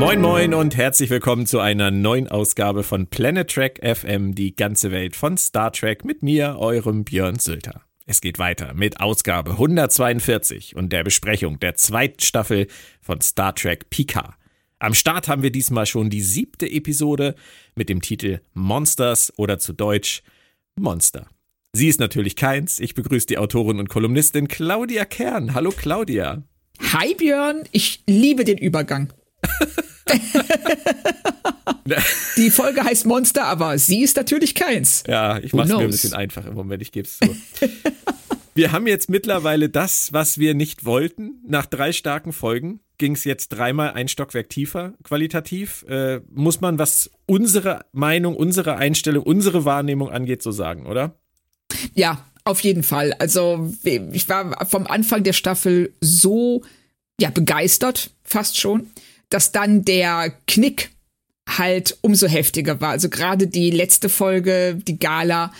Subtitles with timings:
[0.00, 4.92] Moin Moin und herzlich willkommen zu einer neuen Ausgabe von Planet Trek FM, die ganze
[4.92, 7.82] Welt von Star Trek mit mir, eurem Björn Sülter.
[8.06, 12.66] Es geht weiter mit Ausgabe 142 und der Besprechung der zweiten Staffel
[13.02, 14.36] von Star Trek Picard.
[14.78, 17.34] Am Start haben wir diesmal schon die siebte Episode
[17.74, 20.22] mit dem Titel Monsters oder zu Deutsch
[20.76, 21.26] Monster.
[21.74, 22.78] Sie ist natürlich keins.
[22.78, 25.52] Ich begrüße die Autorin und Kolumnistin Claudia Kern.
[25.52, 26.42] Hallo Claudia.
[26.94, 29.12] Hi Björn, ich liebe den Übergang.
[32.36, 35.02] Die Folge heißt Monster, aber sie ist natürlich keins.
[35.06, 37.26] Ja, ich mache es mir ein bisschen einfach im Moment, ich gebe es zu.
[38.54, 41.42] wir haben jetzt mittlerweile das, was wir nicht wollten.
[41.46, 45.84] Nach drei starken Folgen ging es jetzt dreimal ein Stockwerk tiefer qualitativ.
[45.88, 51.14] Äh, muss man, was unsere Meinung, unsere Einstellung, unsere Wahrnehmung angeht, so sagen, oder?
[51.94, 53.14] Ja, auf jeden Fall.
[53.14, 56.62] Also ich war vom Anfang der Staffel so
[57.20, 58.90] ja begeistert, fast schon
[59.30, 60.90] dass dann der Knick
[61.48, 62.90] halt umso heftiger war.
[62.90, 65.52] Also gerade die letzte Folge, die Gala,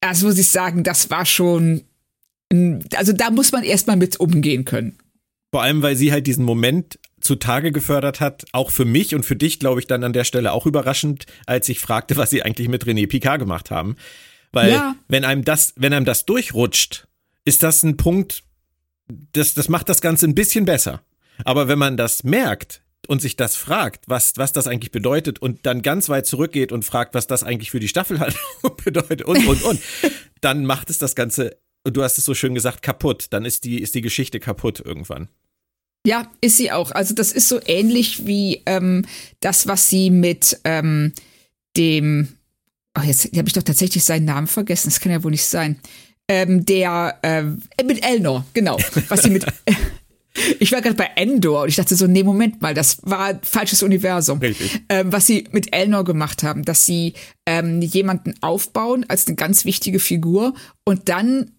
[0.00, 1.82] also muss ich sagen, das war schon,
[2.94, 4.98] also da muss man erstmal mit umgehen können.
[5.50, 9.36] Vor allem, weil sie halt diesen Moment zutage gefördert hat, auch für mich und für
[9.36, 12.68] dich, glaube ich, dann an der Stelle auch überraschend, als ich fragte, was sie eigentlich
[12.68, 13.96] mit René Picard gemacht haben.
[14.50, 14.96] Weil ja.
[15.08, 17.06] wenn einem das, wenn einem das durchrutscht,
[17.44, 18.42] ist das ein Punkt,
[19.32, 21.02] das, das macht das Ganze ein bisschen besser.
[21.44, 25.66] Aber wenn man das merkt, und sich das fragt, was, was das eigentlich bedeutet und
[25.66, 29.62] dann ganz weit zurückgeht und fragt, was das eigentlich für die Staffelhandlung bedeutet und, und,
[29.62, 29.80] und,
[30.40, 33.26] dann macht es das Ganze, du hast es so schön gesagt, kaputt.
[33.30, 35.28] Dann ist die, ist die Geschichte kaputt irgendwann.
[36.06, 36.90] Ja, ist sie auch.
[36.90, 39.04] Also das ist so ähnlich wie ähm,
[39.40, 41.12] das, was sie mit ähm,
[41.76, 42.28] dem,
[42.94, 45.78] ach jetzt habe ich doch tatsächlich seinen Namen vergessen, das kann ja wohl nicht sein.
[46.28, 47.42] Ähm, der äh,
[47.84, 48.78] mit Elnor, genau,
[49.08, 49.44] was sie mit
[50.60, 53.82] Ich war gerade bei Endor und ich dachte so, nee, Moment mal, das war falsches
[53.82, 54.38] Universum.
[54.38, 54.80] Richtig.
[54.88, 57.14] Ähm, was sie mit Elnor gemacht haben, dass sie
[57.46, 60.54] ähm, jemanden aufbauen als eine ganz wichtige Figur
[60.84, 61.50] und dann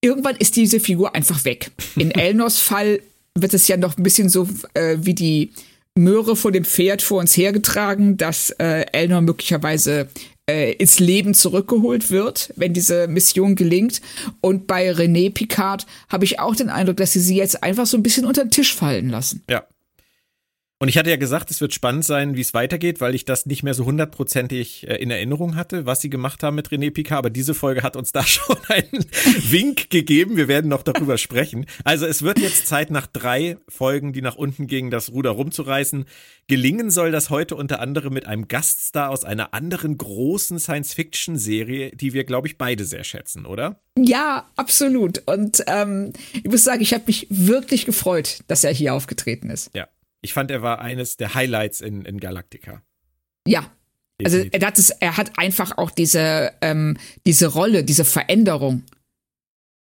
[0.00, 1.70] irgendwann ist diese Figur einfach weg.
[1.96, 3.00] In Elnors Fall
[3.34, 5.52] wird es ja noch ein bisschen so äh, wie die
[5.94, 10.08] Möhre vor dem Pferd vor uns hergetragen, dass äh, Elnor möglicherweise
[10.48, 14.00] äh, ins Leben zurückgeholt wird, wenn diese Mission gelingt.
[14.40, 17.96] Und bei René Picard habe ich auch den Eindruck, dass sie sie jetzt einfach so
[17.96, 19.42] ein bisschen unter den Tisch fallen lassen.
[19.48, 19.64] Ja,
[20.80, 23.46] und ich hatte ja gesagt, es wird spannend sein, wie es weitergeht, weil ich das
[23.46, 27.18] nicht mehr so hundertprozentig äh, in Erinnerung hatte, was sie gemacht haben mit René Picard.
[27.18, 29.04] Aber diese Folge hat uns da schon einen
[29.50, 30.36] Wink gegeben.
[30.36, 31.66] Wir werden noch darüber sprechen.
[31.82, 36.04] Also es wird jetzt Zeit, nach drei Folgen, die nach unten gingen, das Ruder rumzureißen.
[36.46, 42.12] Gelingen soll das heute unter anderem mit einem Gaststar aus einer anderen großen Science-Fiction-Serie, die
[42.12, 43.80] wir, glaube ich, beide sehr schätzen, oder?
[43.98, 45.24] Ja, absolut.
[45.26, 49.70] Und ähm, ich muss sagen, ich habe mich wirklich gefreut, dass er hier aufgetreten ist.
[49.74, 49.88] Ja.
[50.20, 52.82] Ich fand, er war eines der Highlights in, in Galactica.
[53.46, 53.70] Ja.
[54.24, 58.82] Also er hat, es, er hat einfach auch diese, ähm, diese Rolle, diese Veränderung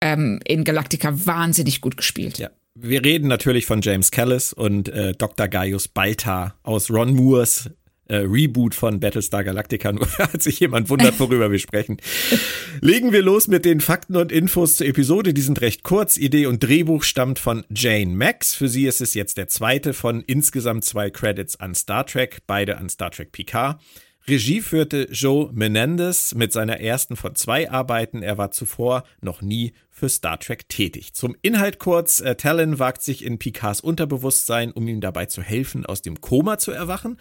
[0.02, 2.38] ähm, in Galactica wahnsinnig gut gespielt.
[2.38, 2.50] Ja.
[2.74, 5.50] Wir reden natürlich von James Callis und äh, Dr.
[5.50, 7.70] Gaius Baltar aus Ron Moores
[8.12, 11.98] äh, Reboot von Battlestar Galactica, nur falls sich jemand wundert, worüber wir sprechen.
[12.82, 15.34] Legen wir los mit den Fakten und Infos zur Episode.
[15.34, 16.18] Die sind recht kurz.
[16.18, 18.54] Idee und Drehbuch stammt von Jane Max.
[18.54, 22.78] Für sie ist es jetzt der zweite von insgesamt zwei Credits an Star Trek, beide
[22.78, 23.80] an Star Trek Picard.
[24.28, 28.22] Regie führte Joe Menendez mit seiner ersten von zwei Arbeiten.
[28.22, 31.14] Er war zuvor noch nie für Star Trek tätig.
[31.14, 32.20] Zum Inhalt kurz.
[32.20, 36.60] Äh, Talon wagt sich in Picards Unterbewusstsein, um ihm dabei zu helfen, aus dem Koma
[36.60, 37.18] zu erwachen.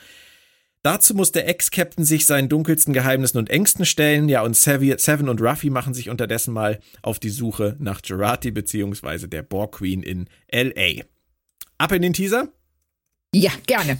[0.83, 4.31] Dazu muss der Ex-Captain sich seinen dunkelsten Geheimnissen und Ängsten stellen.
[4.31, 9.27] Ja, und Seven und Ruffy machen sich unterdessen mal auf die Suche nach Gerati bzw.
[9.27, 11.05] der Borg Queen in L.A.
[11.77, 12.49] Ab in den Teaser?
[13.35, 13.99] Ja, gerne.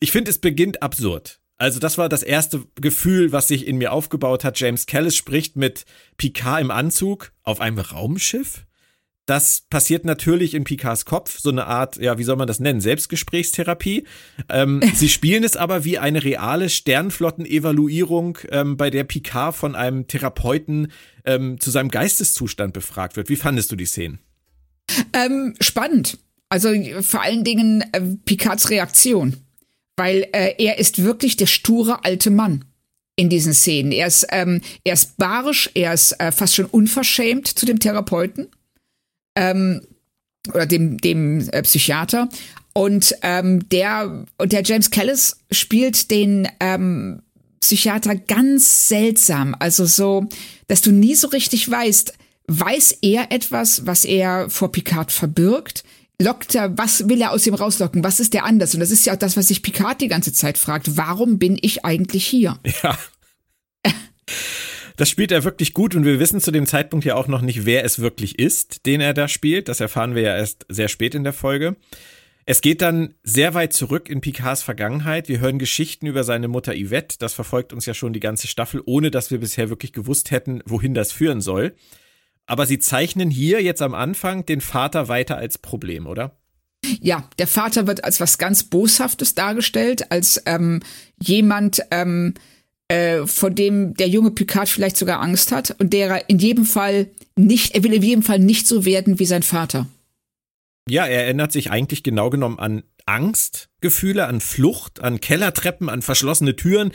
[0.00, 1.40] Ich finde, es beginnt absurd.
[1.58, 4.58] Also das war das erste Gefühl, was sich in mir aufgebaut hat.
[4.60, 5.86] James Callis spricht mit
[6.18, 8.65] Picard im Anzug auf einem Raumschiff.
[9.26, 12.80] Das passiert natürlich in Picards Kopf, so eine Art, ja, wie soll man das nennen,
[12.80, 14.04] Selbstgesprächstherapie.
[14.48, 20.06] Ähm, sie spielen es aber wie eine reale Sternflotten-Evaluierung, ähm, bei der Picard von einem
[20.06, 20.92] Therapeuten
[21.24, 23.28] ähm, zu seinem Geisteszustand befragt wird.
[23.28, 24.20] Wie fandest du die Szenen?
[25.12, 26.18] Ähm, spannend.
[26.48, 26.68] Also
[27.02, 29.36] vor allen Dingen äh, Picards Reaktion.
[29.96, 32.64] weil äh, er ist wirklich der sture alte Mann
[33.16, 33.92] in diesen Szenen.
[33.92, 38.48] Er ist, ähm, er ist barisch, er ist äh, fast schon unverschämt zu dem Therapeuten
[39.36, 39.82] ähm,
[40.52, 42.28] oder dem, dem äh, Psychiater.
[42.72, 47.22] Und ähm, der, und der James Callis spielt den ähm,
[47.60, 49.56] Psychiater ganz seltsam.
[49.58, 50.26] Also so,
[50.68, 52.12] dass du nie so richtig weißt,
[52.48, 55.84] weiß er etwas, was er vor Picard verbirgt?
[56.20, 58.04] Lockt er, was will er aus ihm rauslocken?
[58.04, 58.74] Was ist der anders?
[58.74, 60.96] Und das ist ja auch das, was sich Picard die ganze Zeit fragt.
[60.96, 62.58] Warum bin ich eigentlich hier?
[62.82, 62.98] Ja.
[64.96, 67.66] Das spielt er wirklich gut und wir wissen zu dem Zeitpunkt ja auch noch nicht,
[67.66, 69.68] wer es wirklich ist, den er da spielt.
[69.68, 71.76] Das erfahren wir ja erst sehr spät in der Folge.
[72.48, 75.28] Es geht dann sehr weit zurück in Picards Vergangenheit.
[75.28, 77.16] Wir hören Geschichten über seine Mutter Yvette.
[77.18, 80.62] Das verfolgt uns ja schon die ganze Staffel, ohne dass wir bisher wirklich gewusst hätten,
[80.64, 81.74] wohin das führen soll.
[82.46, 86.38] Aber sie zeichnen hier jetzt am Anfang den Vater weiter als Problem, oder?
[87.00, 90.80] Ja, der Vater wird als was ganz Boshaftes dargestellt, als ähm,
[91.20, 92.34] jemand, ähm,
[92.88, 97.08] äh, vor dem der junge Picard vielleicht sogar Angst hat und der in jedem Fall
[97.36, 99.86] nicht, er will in jedem Fall nicht so werden wie sein Vater.
[100.88, 106.56] Ja, er erinnert sich eigentlich genau genommen an Angstgefühle, an Flucht, an Kellertreppen, an verschlossene
[106.56, 106.92] Türen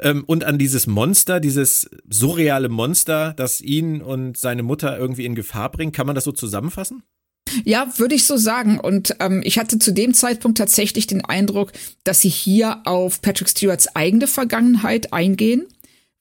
[0.00, 5.34] ähm, und an dieses Monster, dieses surreale Monster, das ihn und seine Mutter irgendwie in
[5.34, 5.94] Gefahr bringt.
[5.94, 7.02] Kann man das so zusammenfassen?
[7.64, 8.78] Ja, würde ich so sagen.
[8.78, 11.72] Und ähm, ich hatte zu dem Zeitpunkt tatsächlich den Eindruck,
[12.04, 15.66] dass sie hier auf Patrick Stewarts eigene Vergangenheit eingehen,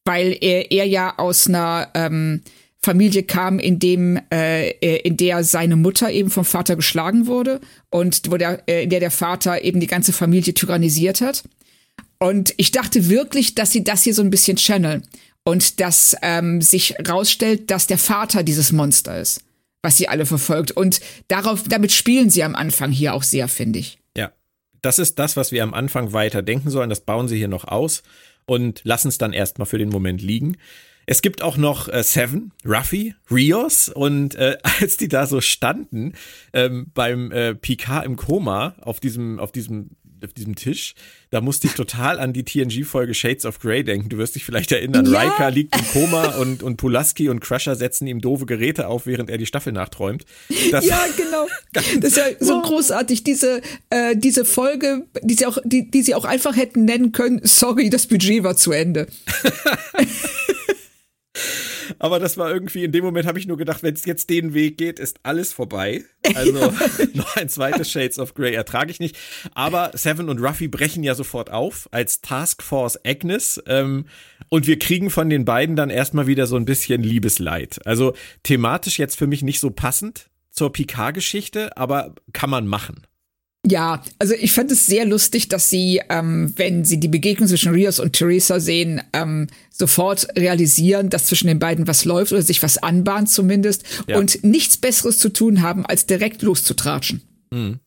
[0.06, 2.42] weil er, er ja aus einer ähm,
[2.84, 8.32] Familie kam, in dem, äh, in der seine Mutter eben vom Vater geschlagen wurde und
[8.32, 11.44] wo der, äh, in der der Vater eben die ganze Familie tyrannisiert hat.
[12.18, 15.04] Und ich dachte wirklich, dass sie das hier so ein bisschen channeln
[15.44, 19.42] und dass ähm, sich rausstellt, dass der Vater dieses Monster ist
[19.82, 20.72] was sie alle verfolgt.
[20.72, 24.00] Und darauf, damit spielen sie am Anfang hier auch sehr, finde ich.
[24.16, 24.32] Ja,
[24.82, 26.90] das ist das, was wir am Anfang weiter denken sollen.
[26.90, 28.04] Das bauen sie hier noch aus
[28.46, 30.58] und lassen es dann erstmal für den Moment liegen.
[31.08, 36.14] Es gibt auch noch äh, Seven, Ruffy, Rios und äh, als die da so standen
[36.54, 39.92] ähm, beim äh, Picard im Koma auf diesem auf diesem
[40.24, 40.96] auf diesem Tisch,
[41.30, 44.10] da musste ich total an die TNG-Folge Shades of Grey denken.
[44.10, 45.06] Du wirst dich vielleicht erinnern.
[45.06, 45.22] Ja.
[45.22, 49.30] Riker liegt im Koma und, und Pulaski und Crusher setzen ihm doofe Geräte auf, während
[49.30, 50.26] er die Staffel nachträumt.
[50.72, 51.48] Das ja, genau.
[51.74, 53.24] Das ist ja so großartig.
[53.24, 57.42] Diese, äh, diese Folge, die sie, auch, die, die sie auch einfach hätten nennen können,
[57.44, 59.08] sorry, das Budget war zu Ende.
[62.00, 64.54] Aber das war irgendwie, in dem Moment habe ich nur gedacht, wenn es jetzt den
[64.54, 66.04] Weg geht, ist alles vorbei.
[66.36, 66.74] Also
[67.14, 69.18] noch ein zweites Shades of Grey ertrage ich nicht.
[69.54, 73.62] Aber Seven und Ruffy brechen ja sofort auf als Task Force Agnes.
[73.68, 74.06] Ähm,
[74.50, 77.86] und wir kriegen von den beiden dann erstmal wieder so ein bisschen Liebesleid.
[77.86, 83.08] Also thematisch jetzt für mich nicht so passend zur Picard-Geschichte, aber kann man machen.
[83.68, 87.72] Ja, also ich fand es sehr lustig, dass sie, ähm, wenn sie die Begegnung zwischen
[87.72, 92.64] Rios und Theresa sehen, ähm, sofort realisieren, dass zwischen den beiden was läuft oder sich
[92.64, 94.18] was anbahnt zumindest ja.
[94.18, 97.22] und nichts Besseres zu tun haben, als direkt loszutratschen.
[97.52, 97.80] Mhm.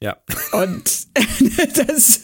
[0.00, 0.16] Ja.
[0.52, 1.08] Und
[1.76, 2.20] das.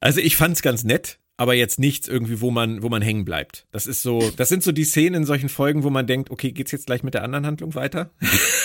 [0.00, 3.66] Also ich fand's ganz nett aber jetzt nichts irgendwie, wo man, wo man hängen bleibt.
[3.70, 6.52] Das ist so, das sind so die Szenen in solchen Folgen, wo man denkt, okay,
[6.52, 8.10] geht's jetzt gleich mit der anderen Handlung weiter?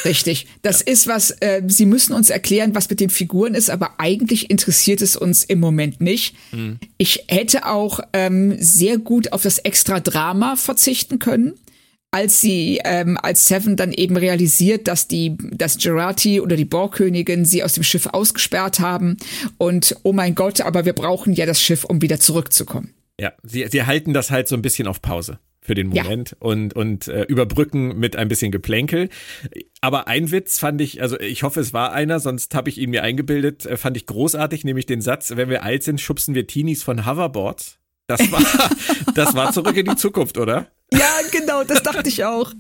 [0.06, 0.47] Richtig.
[0.62, 0.88] Das ja.
[0.91, 5.01] ist was, äh, sie müssen uns erklären, was mit den Figuren ist, aber eigentlich interessiert
[5.01, 6.35] es uns im Moment nicht.
[6.51, 6.80] Mhm.
[6.97, 11.56] Ich hätte auch ähm, sehr gut auf das extra Drama verzichten können
[12.11, 17.45] als sie, ähm, als Seven dann eben realisiert, dass die, dass Gerati oder die Borgkönigin
[17.45, 19.18] sie aus dem Schiff ausgesperrt haben
[19.57, 22.94] und oh mein Gott, aber wir brauchen ja das Schiff, um wieder zurückzukommen.
[23.19, 26.37] Ja, sie, sie halten das halt so ein bisschen auf Pause für den Moment ja.
[26.39, 29.09] und, und äh, überbrücken mit ein bisschen Geplänkel.
[29.80, 32.89] Aber ein Witz fand ich, also ich hoffe, es war einer, sonst habe ich ihn
[32.89, 36.47] mir eingebildet, äh, fand ich großartig, nämlich den Satz, wenn wir alt sind, schubsen wir
[36.47, 37.77] Teenies von Hoverboards.
[38.18, 38.41] Das war,
[39.15, 40.68] das war zurück in die Zukunft, oder?
[40.91, 42.51] Ja, genau, das dachte ich auch.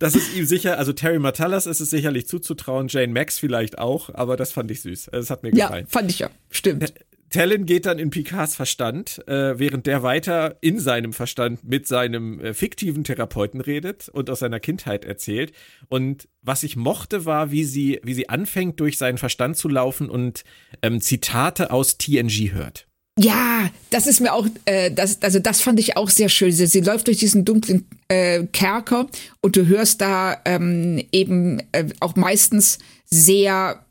[0.00, 4.10] Das ist ihm sicher, also Terry Matalas ist es sicherlich zuzutrauen, Jane Max vielleicht auch,
[4.12, 5.10] aber das fand ich süß.
[5.12, 5.84] Das hat mir gefallen.
[5.84, 6.92] Ja, fand ich ja, stimmt.
[7.30, 12.40] Talon geht dann in Picards Verstand, äh, während der weiter in seinem Verstand mit seinem
[12.40, 15.52] äh, fiktiven Therapeuten redet und aus seiner Kindheit erzählt.
[15.88, 20.10] Und was ich mochte, war, wie sie, wie sie anfängt, durch seinen Verstand zu laufen
[20.10, 20.42] und
[20.82, 22.88] ähm, Zitate aus TNG hört.
[23.22, 26.52] Ja, das ist mir auch, äh, das, also das fand ich auch sehr schön.
[26.52, 29.08] Sie, sie läuft durch diesen dunklen äh, Kerker
[29.42, 33.84] und du hörst da ähm, eben äh, auch meistens sehr,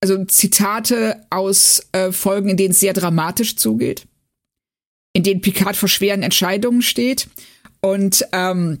[0.00, 4.06] also Zitate aus äh, Folgen, in denen es sehr dramatisch zugeht,
[5.12, 7.26] in denen Picard vor schweren Entscheidungen steht.
[7.80, 8.78] Und ähm,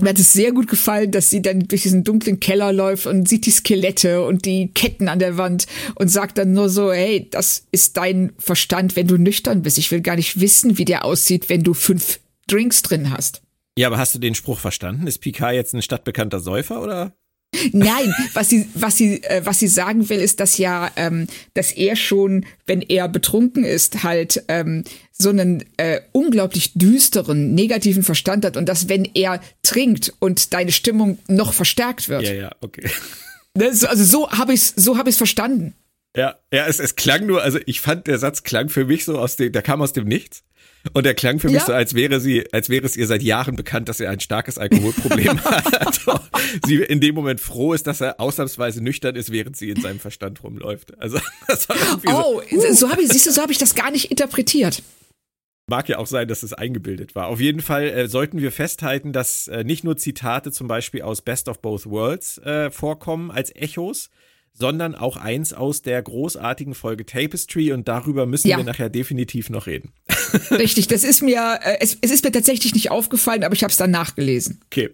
[0.00, 3.28] mir hat es sehr gut gefallen, dass sie dann durch diesen dunklen Keller läuft und
[3.28, 7.28] sieht die Skelette und die Ketten an der Wand und sagt dann nur so, hey,
[7.30, 9.78] das ist dein Verstand, wenn du nüchtern bist.
[9.78, 13.42] Ich will gar nicht wissen, wie der aussieht, wenn du fünf Drinks drin hast.
[13.76, 15.06] Ja, aber hast du den Spruch verstanden?
[15.06, 17.12] Ist Picard jetzt ein stadtbekannter Säufer oder?
[17.72, 21.72] Nein, was sie, was sie, äh, was sie sagen will, ist, dass ja, ähm, dass
[21.72, 28.44] er schon, wenn er betrunken ist, halt ähm, so einen äh, unglaublich düsteren, negativen Verstand
[28.44, 32.22] hat und dass wenn er trinkt und deine Stimmung noch verstärkt wird.
[32.22, 32.88] Ja, ja, okay.
[33.54, 35.74] Das, also so habe ich so habe ich es verstanden.
[36.16, 39.18] Ja, ja, es, es klang nur, also ich fand der Satz klang für mich so
[39.18, 40.44] aus dem, der kam aus dem Nichts.
[40.92, 41.66] Und er klang für mich ja.
[41.66, 44.58] so, als wäre sie, als wäre es ihr seit Jahren bekannt, dass er ein starkes
[44.58, 46.00] Alkoholproblem hat.
[46.66, 49.98] sie in dem Moment froh ist, dass er ausnahmsweise nüchtern ist, während sie in seinem
[49.98, 50.98] Verstand rumläuft.
[50.98, 52.72] Also das war oh, so, uh.
[52.74, 54.82] so habe ich, siehst du, so habe ich das gar nicht interpretiert.
[55.68, 57.26] Mag ja auch sein, dass es eingebildet war.
[57.26, 61.20] Auf jeden Fall äh, sollten wir festhalten, dass äh, nicht nur Zitate zum Beispiel aus
[61.20, 64.08] Best of Both Worlds äh, vorkommen als Echos,
[64.58, 68.56] sondern auch eins aus der großartigen Folge Tapestry und darüber müssen ja.
[68.56, 69.92] wir nachher definitiv noch reden.
[70.50, 73.70] Richtig, das ist mir, äh, es, es ist mir tatsächlich nicht aufgefallen, aber ich habe
[73.70, 74.60] es dann nachgelesen.
[74.66, 74.90] Okay.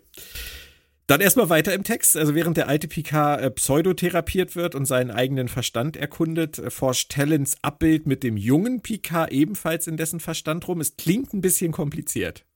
[1.07, 2.17] Dann erstmal weiter im Text.
[2.17, 7.11] Also während der alte Picard äh, pseudotherapiert wird und seinen eigenen Verstand erkundet, äh, forscht
[7.11, 10.81] Talents Abbild mit dem jungen Picard ebenfalls in dessen Verstand rum.
[10.81, 12.47] Es klingt ein bisschen kompliziert.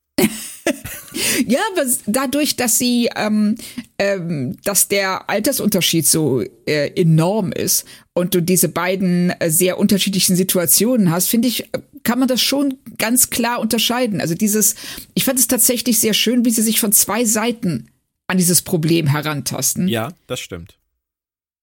[1.46, 3.56] Ja, aber dadurch, dass sie, ähm,
[3.98, 7.84] ähm, dass der Altersunterschied so äh, enorm ist
[8.14, 11.70] und du diese beiden äh, sehr unterschiedlichen Situationen hast, finde ich,
[12.02, 14.20] kann man das schon ganz klar unterscheiden.
[14.20, 14.74] Also dieses,
[15.14, 17.88] ich fand es tatsächlich sehr schön, wie sie sich von zwei Seiten
[18.26, 19.88] an dieses Problem herantasten.
[19.88, 20.78] Ja, das stimmt.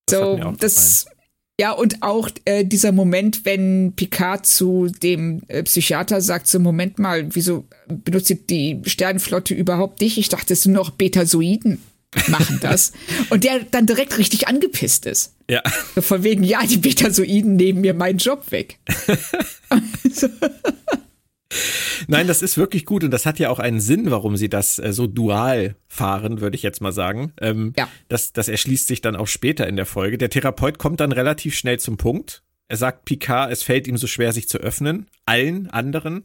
[0.08, 1.06] Das so, das,
[1.60, 7.00] ja, und auch äh, dieser Moment, wenn Picard zu dem äh, Psychiater sagt, so Moment
[7.00, 10.18] mal, wieso benutzt die Sternenflotte überhaupt dich?
[10.18, 11.82] Ich dachte, es sind noch Betasoiden
[12.28, 12.94] machen das.
[13.30, 15.34] und der dann direkt richtig angepisst ist.
[15.50, 15.62] Ja.
[15.96, 18.80] So von wegen, ja, die Betasoiden nehmen mir meinen Job weg.
[22.08, 24.80] Nein, das ist wirklich gut und das hat ja auch einen Sinn, warum sie das
[24.80, 27.34] äh, so dual fahren, würde ich jetzt mal sagen.
[27.42, 27.88] Ähm, ja.
[28.08, 30.18] das, das erschließt sich dann auch später in der Folge.
[30.18, 32.44] Der Therapeut kommt dann relativ schnell zum Punkt.
[32.68, 36.24] Er sagt Picard, es fällt ihm so schwer, sich zu öffnen, allen anderen.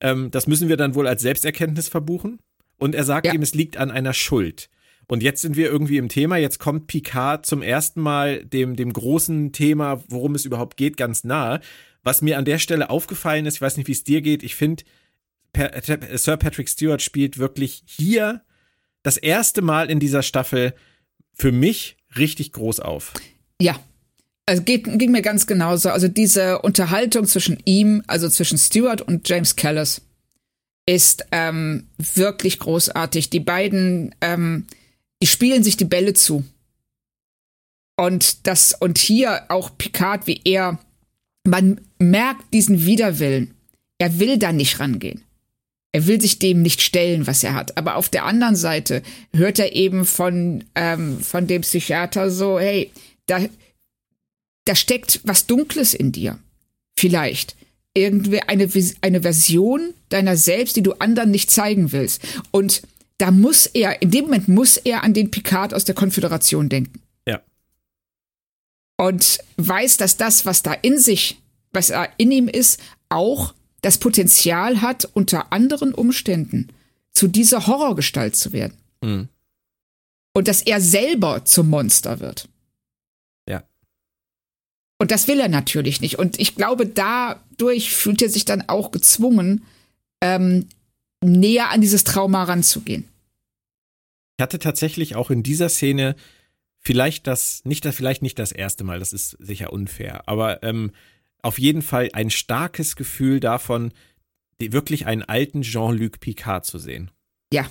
[0.00, 2.38] Ähm, das müssen wir dann wohl als Selbsterkenntnis verbuchen.
[2.78, 3.34] Und er sagt ja.
[3.34, 4.70] ihm, es liegt an einer Schuld.
[5.06, 6.36] Und jetzt sind wir irgendwie im Thema.
[6.36, 11.24] Jetzt kommt Picard zum ersten Mal dem, dem großen Thema, worum es überhaupt geht, ganz
[11.24, 11.60] nahe.
[12.02, 14.54] Was mir an der Stelle aufgefallen ist, ich weiß nicht, wie es dir geht, ich
[14.54, 14.84] finde,
[16.14, 18.42] Sir Patrick Stewart spielt wirklich hier
[19.02, 20.74] das erste Mal in dieser Staffel
[21.32, 23.12] für mich richtig groß auf.
[23.60, 23.78] Ja.
[24.46, 25.90] Also geht, ging mir ganz genauso.
[25.90, 30.02] Also diese Unterhaltung zwischen ihm, also zwischen Stewart und James Callis,
[30.86, 33.30] ist ähm, wirklich großartig.
[33.30, 34.66] Die beiden, ähm,
[35.22, 36.44] die spielen sich die Bälle zu.
[37.96, 40.80] Und das, und hier auch Picard, wie er
[41.44, 43.54] man merkt diesen Widerwillen.
[43.98, 45.22] Er will da nicht rangehen.
[45.92, 47.76] Er will sich dem nicht stellen, was er hat.
[47.76, 49.02] Aber auf der anderen Seite
[49.34, 52.90] hört er eben von, ähm, von dem Psychiater so, hey,
[53.26, 53.40] da,
[54.64, 56.38] da steckt was Dunkles in dir.
[56.96, 57.56] Vielleicht.
[57.92, 58.68] Irgendwie eine,
[59.00, 62.22] eine Version deiner selbst, die du anderen nicht zeigen willst.
[62.52, 62.82] Und
[63.18, 67.00] da muss er, in dem Moment muss er an den Picard aus der Konföderation denken
[69.00, 71.40] und weiß, dass das, was da in sich,
[71.72, 76.68] was da in ihm ist, auch das Potenzial hat, unter anderen Umständen
[77.12, 78.76] zu dieser Horrorgestalt zu werden.
[79.00, 79.28] Mhm.
[80.34, 82.50] Und dass er selber zum Monster wird.
[83.48, 83.64] Ja.
[84.98, 86.18] Und das will er natürlich nicht.
[86.18, 89.64] Und ich glaube, dadurch fühlt er sich dann auch gezwungen,
[90.20, 90.68] ähm,
[91.24, 93.08] näher an dieses Trauma ranzugehen.
[94.36, 96.16] Ich hatte tatsächlich auch in dieser Szene
[96.80, 100.92] vielleicht das, nicht das, vielleicht nicht das erste Mal, das ist sicher unfair, aber ähm,
[101.42, 103.92] auf jeden Fall ein starkes Gefühl davon,
[104.58, 107.10] wirklich einen alten Jean-Luc Picard zu sehen.
[107.52, 107.66] Ja.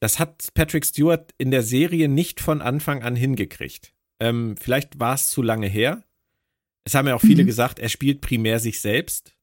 [0.00, 3.94] Das hat Patrick Stewart in der Serie nicht von Anfang an hingekriegt.
[4.20, 6.02] Ähm, vielleicht war es zu lange her.
[6.84, 7.46] Es haben ja auch viele mhm.
[7.46, 9.34] gesagt, er spielt primär sich selbst.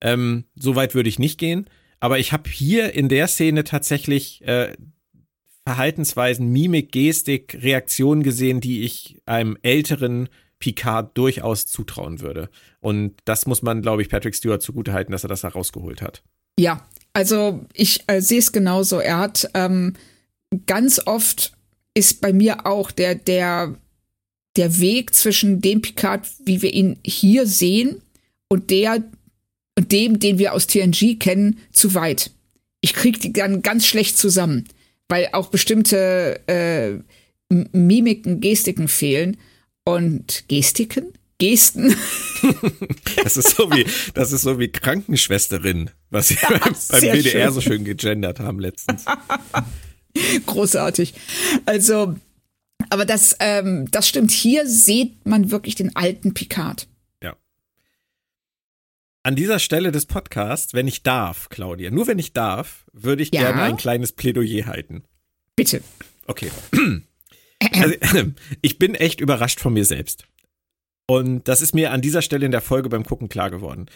[0.00, 1.68] Ähm, so weit würde ich nicht gehen.
[2.00, 4.74] Aber ich habe hier in der Szene tatsächlich äh,
[5.66, 10.28] Verhaltensweisen, Mimik, Gestik, Reaktionen gesehen, die ich einem älteren
[10.58, 12.50] Picard durchaus zutrauen würde.
[12.80, 16.22] Und das muss man, glaube ich, Patrick Stewart zugutehalten, dass er das herausgeholt hat.
[16.58, 18.98] Ja, also ich äh, sehe es genauso.
[18.98, 19.94] Er hat ähm,
[20.66, 21.52] ganz oft
[21.94, 23.74] ist bei mir auch der, der,
[24.56, 28.02] der Weg zwischen dem Picard, wie wir ihn hier sehen,
[28.48, 29.02] und der
[29.76, 32.30] und dem, den wir aus TNG kennen, zu weit.
[32.80, 34.66] Ich kriege die dann ganz schlecht zusammen
[35.08, 36.98] weil auch bestimmte äh,
[37.72, 39.36] Mimiken, Gestiken fehlen.
[39.84, 41.12] Und Gestiken?
[41.38, 41.94] Gesten.
[43.22, 43.84] das ist so wie,
[44.14, 47.52] das ist so wie Krankenschwesterin, was sie ja, beim, beim WDR schön.
[47.52, 49.04] so schön gegendert haben letztens.
[50.46, 51.12] Großartig.
[51.66, 52.14] Also,
[52.88, 54.30] aber das, ähm, das stimmt.
[54.30, 56.86] Hier sieht man wirklich den alten Picard.
[59.26, 63.32] An dieser Stelle des Podcasts, wenn ich darf, Claudia, nur wenn ich darf, würde ich
[63.32, 63.40] ja?
[63.40, 65.02] gerne ein kleines Plädoyer halten.
[65.56, 65.82] Bitte.
[66.26, 66.50] Okay.
[67.72, 67.94] Also,
[68.60, 70.26] ich bin echt überrascht von mir selbst.
[71.06, 73.86] Und das ist mir an dieser Stelle in der Folge beim Gucken klar geworden.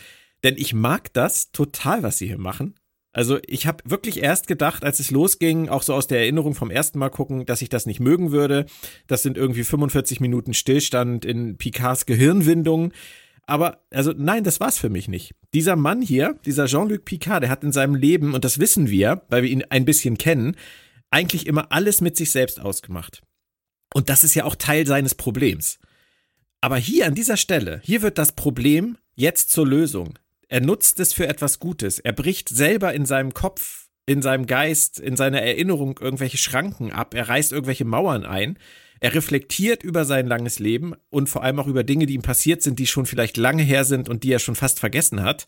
[0.43, 2.77] Denn ich mag das total, was sie hier machen.
[3.13, 6.71] Also ich habe wirklich erst gedacht, als es losging, auch so aus der Erinnerung vom
[6.71, 8.65] ersten Mal gucken, dass ich das nicht mögen würde.
[9.07, 12.93] Das sind irgendwie 45 Minuten Stillstand in Picards Gehirnwindung.
[13.49, 15.35] Aber, also nein, das war's für mich nicht.
[15.55, 19.23] Dieser Mann hier, dieser Jean-Luc Picard, der hat in seinem Leben, und das wissen wir,
[19.31, 20.55] weil wir ihn ein bisschen kennen,
[21.11, 23.23] eigentlich immer alles mit sich selbst ausgemacht.
[23.95, 25.79] Und das ist ja auch Teil seines Problems.
[26.61, 30.19] Aber hier an dieser Stelle, hier wird das Problem jetzt zur Lösung.
[30.49, 32.01] Er nutzt es für etwas Gutes.
[32.01, 37.15] Er bricht selber in seinem Kopf, in seinem Geist, in seiner Erinnerung irgendwelche Schranken ab.
[37.15, 38.59] Er reißt irgendwelche Mauern ein.
[39.01, 42.63] Er reflektiert über sein langes Leben und vor allem auch über Dinge, die ihm passiert
[42.63, 45.47] sind, die schon vielleicht lange her sind und die er schon fast vergessen hat.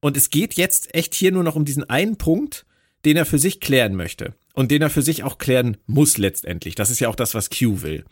[0.00, 2.66] Und es geht jetzt echt hier nur noch um diesen einen Punkt,
[3.04, 6.74] den er für sich klären möchte und den er für sich auch klären muss letztendlich.
[6.74, 8.04] Das ist ja auch das, was Q will.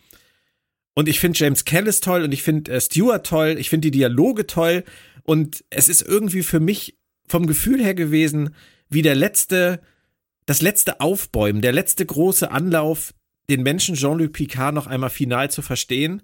[0.94, 3.98] Und ich finde James Callis toll und ich finde äh, Stewart toll, ich finde die
[3.98, 4.84] Dialoge toll
[5.22, 8.54] und es ist irgendwie für mich vom Gefühl her gewesen,
[8.88, 9.80] wie der letzte,
[10.46, 13.14] das letzte Aufbäumen, der letzte große Anlauf,
[13.50, 16.22] den Menschen Jean-Luc Picard noch einmal final zu verstehen,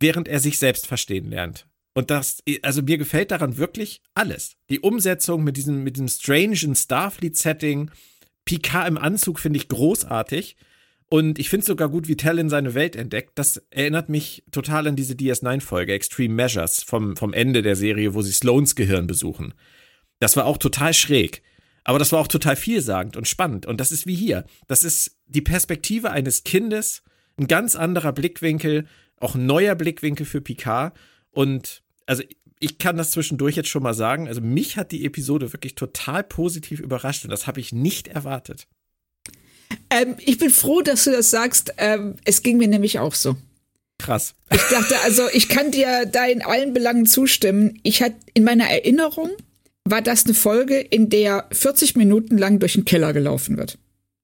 [0.00, 1.66] während er sich selbst verstehen lernt.
[1.94, 4.56] Und das, also mir gefällt daran wirklich alles.
[4.68, 7.90] Die Umsetzung mit diesem, mit diesem strangen Starfleet-Setting,
[8.44, 10.56] Picard im Anzug finde ich großartig.
[11.08, 13.32] Und ich finde sogar gut, wie Talon seine Welt entdeckt.
[13.36, 18.22] Das erinnert mich total an diese DS9-Folge, Extreme Measures, vom, vom Ende der Serie, wo
[18.22, 19.54] sie Sloans Gehirn besuchen.
[20.18, 21.42] Das war auch total schräg.
[21.84, 23.66] Aber das war auch total vielsagend und spannend.
[23.66, 24.44] Und das ist wie hier.
[24.66, 27.02] Das ist die Perspektive eines Kindes,
[27.36, 28.86] ein ganz anderer Blickwinkel,
[29.18, 30.96] auch ein neuer Blickwinkel für Picard.
[31.30, 32.22] Und also
[32.58, 34.28] ich kann das zwischendurch jetzt schon mal sagen.
[34.28, 38.66] Also mich hat die Episode wirklich total positiv überrascht und das habe ich nicht erwartet.
[39.90, 41.74] Ähm, ich bin froh, dass du das sagst.
[41.76, 43.36] Ähm, es ging mir nämlich auch so.
[43.98, 44.34] Krass.
[44.50, 47.78] Ich dachte, also ich kann dir da in allen Belangen zustimmen.
[47.82, 49.30] Ich hatte in meiner Erinnerung
[49.84, 53.78] war das eine Folge, in der 40 Minuten lang durch den Keller gelaufen wird.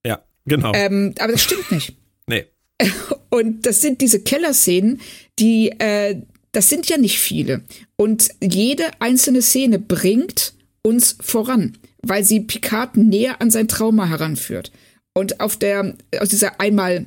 [0.05, 0.73] Ja, genau.
[0.75, 1.97] Ähm, aber das stimmt nicht.
[2.27, 2.47] nee.
[3.29, 5.01] Und das sind diese Kellerszenen,
[5.39, 7.63] die, äh, das sind ja nicht viele.
[7.97, 14.73] Und jede einzelne Szene bringt uns voran, weil sie Picard näher an sein Trauma heranführt.
[15.13, 17.07] Und auf der, aus dieser einmal,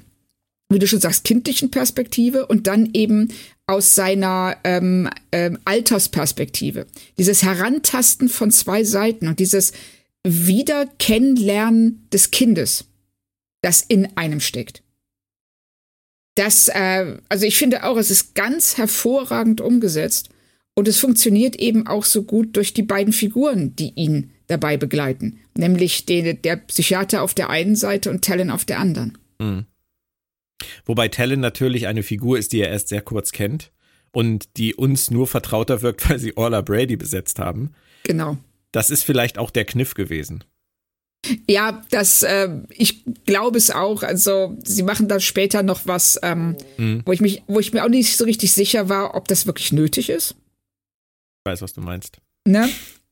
[0.70, 3.30] wie du schon sagst, kindlichen Perspektive und dann eben
[3.68, 6.86] aus seiner ähm, ähm, Altersperspektive.
[7.18, 9.72] Dieses Herantasten von zwei Seiten und dieses
[10.24, 12.86] Wiederkennenlernen des Kindes,
[13.62, 14.84] das in einem steckt.
[16.36, 20.30] Das, äh, also ich finde auch, es ist ganz hervorragend umgesetzt
[20.76, 25.40] und es funktioniert eben auch so gut durch die beiden Figuren, die ihn dabei begleiten.
[25.56, 29.18] Nämlich den, der Psychiater auf der einen Seite und Talon auf der anderen.
[29.40, 29.66] Mhm.
[30.86, 33.72] Wobei Talon natürlich eine Figur ist, die er erst sehr kurz kennt
[34.12, 37.74] und die uns nur vertrauter wirkt, weil sie Orla Brady besetzt haben.
[38.04, 38.38] Genau.
[38.72, 40.44] Das ist vielleicht auch der Kniff gewesen.
[41.50, 44.04] Ja, das, äh, ich glaube es auch.
[44.04, 47.02] Also sie machen dann später noch was, ähm, mhm.
[47.06, 49.72] wo ich mich, wo ich mir auch nicht so richtig sicher war, ob das wirklich
[49.72, 50.32] nötig ist.
[50.32, 52.18] Ich weiß, was du meinst.
[52.46, 52.68] Ne?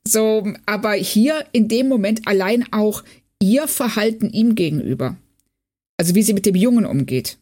[0.06, 3.04] So, aber hier in dem Moment allein auch
[3.42, 5.16] ihr Verhalten ihm gegenüber.
[5.98, 7.38] Also wie sie mit dem Jungen umgeht.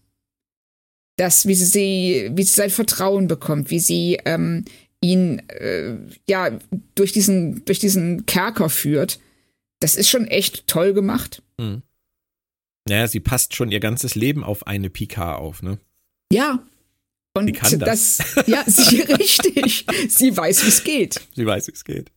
[1.19, 4.63] Das, wie sie, wie sie sein Vertrauen bekommt, wie sie ähm,
[5.01, 5.97] ihn äh,
[6.29, 6.57] ja
[6.95, 9.19] durch diesen, durch diesen Kerker führt.
[9.81, 11.43] Das ist schon echt toll gemacht.
[11.57, 11.81] Mhm.
[12.87, 15.77] Naja, sie passt schon ihr ganzes Leben auf eine Picard auf, ne?
[16.31, 16.63] Ja,
[17.33, 18.19] und sie kann das.
[18.35, 19.85] das ja, sie richtig.
[20.07, 21.19] Sie weiß, wie es geht.
[21.35, 22.11] Sie weiß, wie es geht.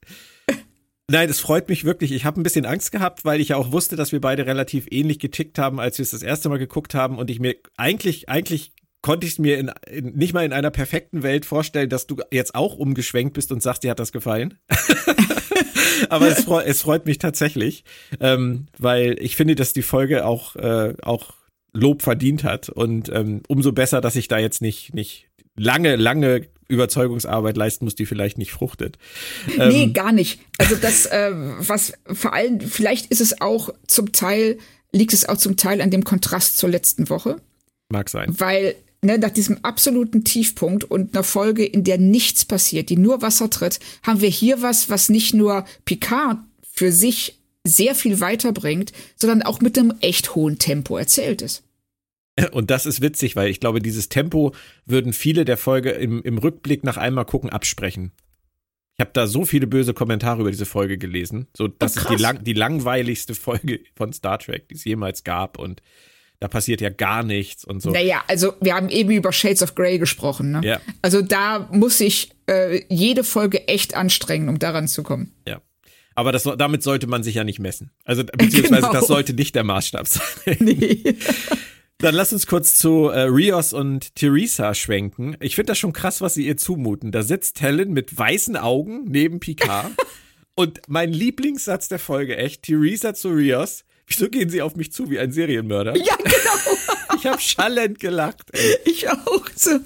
[1.10, 2.12] Nein, es freut mich wirklich.
[2.12, 4.86] Ich habe ein bisschen Angst gehabt, weil ich ja auch wusste, dass wir beide relativ
[4.90, 8.28] ähnlich getickt haben, als wir es das erste Mal geguckt haben und ich mir eigentlich,
[8.28, 12.06] eigentlich konnte ich es mir in, in, nicht mal in einer perfekten Welt vorstellen, dass
[12.06, 14.58] du jetzt auch umgeschwenkt bist und sagst, dir hat das gefallen.
[16.08, 17.84] Aber es, freu, es, freut mich tatsächlich,
[18.20, 21.34] ähm, weil ich finde, dass die Folge auch, äh, auch
[21.72, 26.48] Lob verdient hat und ähm, umso besser, dass ich da jetzt nicht, nicht lange, lange
[26.68, 28.98] Überzeugungsarbeit leisten muss, die vielleicht nicht fruchtet.
[29.58, 30.40] Ähm, nee, gar nicht.
[30.58, 34.58] Also das, äh, was vor allem, vielleicht ist es auch zum Teil
[34.92, 37.36] liegt es auch zum Teil an dem Kontrast zur letzten Woche.
[37.88, 38.34] Mag sein.
[38.38, 43.22] Weil ne, nach diesem absoluten Tiefpunkt und einer Folge, in der nichts passiert, die nur
[43.22, 46.38] Wasser tritt, haben wir hier was, was nicht nur Picard
[46.72, 51.64] für sich sehr viel weiterbringt, sondern auch mit einem echt hohen Tempo erzählt ist.
[52.52, 54.54] Und das ist witzig, weil ich glaube, dieses Tempo
[54.86, 58.12] würden viele der Folge im, im Rückblick nach einmal gucken absprechen.
[58.96, 61.46] Ich habe da so viele böse Kommentare über diese Folge gelesen.
[61.56, 65.24] So, das oh, ist die, lang, die langweiligste Folge von Star Trek, die es jemals
[65.24, 65.58] gab.
[65.58, 65.82] Und
[66.42, 67.90] da passiert ja gar nichts und so.
[67.90, 70.50] Naja, also wir haben eben über Shades of Grey gesprochen.
[70.50, 70.60] Ne?
[70.64, 70.80] Ja.
[71.00, 75.32] Also da muss sich äh, jede Folge echt anstrengen, um daran zu kommen.
[75.46, 75.62] Ja.
[76.16, 77.92] Aber das, damit sollte man sich ja nicht messen.
[78.04, 78.92] Also beziehungsweise genau.
[78.92, 80.22] das sollte nicht der Maßstab sein.
[80.58, 81.14] Nee.
[81.98, 85.36] Dann lass uns kurz zu äh, Rios und Theresa schwenken.
[85.38, 87.12] Ich finde das schon krass, was sie ihr zumuten.
[87.12, 89.92] Da sitzt Helen mit weißen Augen neben Picard.
[90.56, 93.84] und mein Lieblingssatz der Folge, echt, Theresa zu Rios.
[94.06, 95.96] Wieso gehen sie auf mich zu wie ein Serienmörder?
[95.96, 97.16] Ja, genau.
[97.16, 98.50] ich habe schallend gelacht.
[98.52, 98.76] Ey.
[98.84, 99.48] Ich auch.
[99.54, 99.78] So.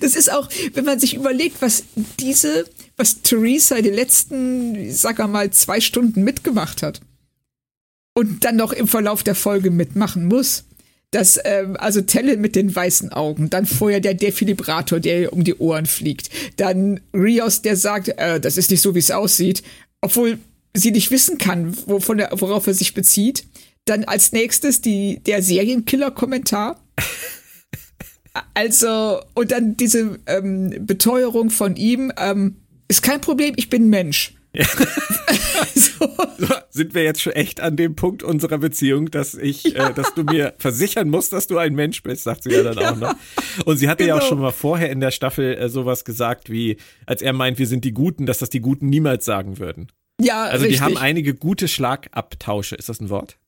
[0.00, 1.84] Das ist auch, wenn man sich überlegt, was
[2.20, 7.00] diese, was Theresa die letzten, sag mal, zwei Stunden mitgemacht hat.
[8.14, 10.64] Und dann noch im Verlauf der Folge mitmachen muss
[11.12, 15.54] dass ähm, also Tellen mit den weißen Augen, dann vorher der Defilibrator, der um die
[15.54, 19.62] Ohren fliegt, dann Rios, der sagt, äh, das ist nicht so, wie es aussieht,
[20.00, 20.38] obwohl
[20.74, 23.44] sie nicht wissen kann, wovon er, worauf er sich bezieht.
[23.84, 26.80] Dann als nächstes die, der Serienkiller-Kommentar.
[28.54, 32.56] also, und dann diese ähm, Beteuerung von ihm, ähm,
[32.88, 34.34] ist kein Problem, ich bin Mensch.
[34.54, 34.66] Ja.
[35.74, 36.08] so.
[36.70, 39.88] Sind wir jetzt schon echt an dem Punkt unserer Beziehung, dass ich, ja.
[39.88, 42.78] äh, dass du mir versichern musst, dass du ein Mensch bist, sagt sie ja dann
[42.78, 42.92] ja.
[42.92, 43.14] auch noch.
[43.64, 44.08] Und sie hatte genau.
[44.08, 44.28] ja auch genau.
[44.28, 47.84] schon mal vorher in der Staffel äh, sowas gesagt, wie, als er meint, wir sind
[47.84, 49.88] die Guten, dass das die Guten niemals sagen würden.
[50.22, 50.78] Ja, Also richtig.
[50.78, 52.76] die haben einige gute Schlagabtausche.
[52.76, 53.38] Ist das ein Wort?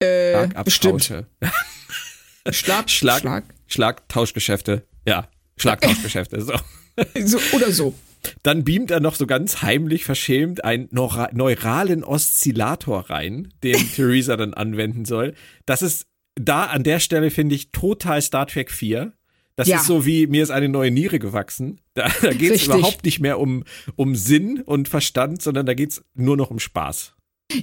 [0.00, 1.26] Äh, Schlagabtausche.
[2.50, 3.44] Schlag, Schlag, Schlag.
[3.66, 4.82] Schlagtauschgeschäfte.
[5.06, 6.40] Ja, Schlagtauschgeschäfte.
[6.42, 6.54] So.
[7.24, 7.38] so.
[7.56, 7.94] Oder so.
[8.42, 14.54] Dann beamt er noch so ganz heimlich verschämt einen neuralen Oszillator rein, den Theresa dann
[14.54, 15.34] anwenden soll.
[15.66, 19.12] Das ist da an der Stelle, finde ich, total Star Trek 4.
[19.56, 19.76] Das ja.
[19.76, 21.80] ist so wie, mir ist eine neue Niere gewachsen.
[21.94, 23.64] Da, da geht es überhaupt nicht mehr um,
[23.96, 27.14] um Sinn und Verstand, sondern da geht es nur noch um Spaß.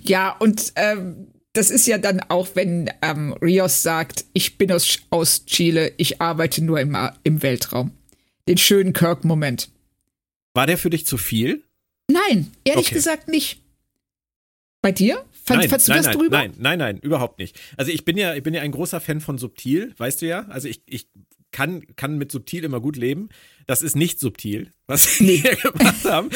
[0.03, 4.99] Ja, und ähm, das ist ja dann auch, wenn ähm, Rios sagt, ich bin aus,
[5.09, 7.91] aus Chile, ich arbeite nur im, im Weltraum.
[8.47, 9.69] Den schönen Kirk-Moment.
[10.53, 11.63] War der für dich zu viel?
[12.09, 12.95] Nein, ehrlich okay.
[12.95, 13.61] gesagt nicht.
[14.81, 15.23] Bei dir?
[15.43, 16.37] Fand, nein, fandst du nein, das nein, drüber?
[16.37, 17.59] Nein, nein, nein, überhaupt nicht.
[17.77, 20.45] Also ich bin ja, ich bin ja ein großer Fan von subtil, weißt du ja.
[20.47, 21.07] Also ich, ich
[21.51, 23.29] kann, kann mit subtil immer gut leben.
[23.67, 25.55] Das ist nicht subtil, was wir nee.
[25.61, 26.29] gemacht haben.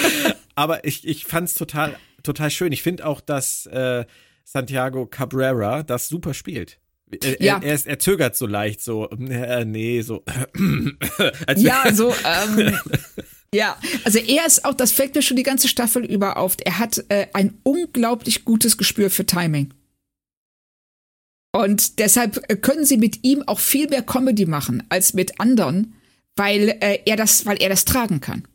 [0.55, 2.71] Aber ich, ich fand es total, total schön.
[2.71, 4.05] Ich finde auch, dass äh,
[4.43, 6.79] Santiago Cabrera das super spielt.
[7.23, 7.57] Er, ja.
[7.57, 10.23] er, er, er, zögert so leicht, so, äh, nee, so.
[11.55, 12.13] ja, so,
[12.57, 12.77] ähm,
[13.55, 16.57] Ja, also er ist auch, das fällt mir schon die ganze Staffel über auf.
[16.65, 19.73] Er hat äh, ein unglaublich gutes Gespür für Timing.
[21.55, 25.93] Und deshalb äh, können sie mit ihm auch viel mehr Comedy machen als mit anderen,
[26.35, 28.45] weil äh, er das, weil er das tragen kann.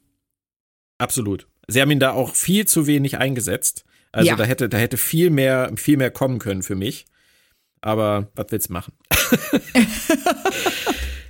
[0.98, 1.48] Absolut.
[1.66, 3.86] Sie haben ihn da auch viel zu wenig eingesetzt.
[4.12, 4.36] Also ja.
[4.36, 7.06] da hätte, da hätte viel mehr, viel mehr kommen können für mich.
[7.80, 8.92] Aber was willst du machen?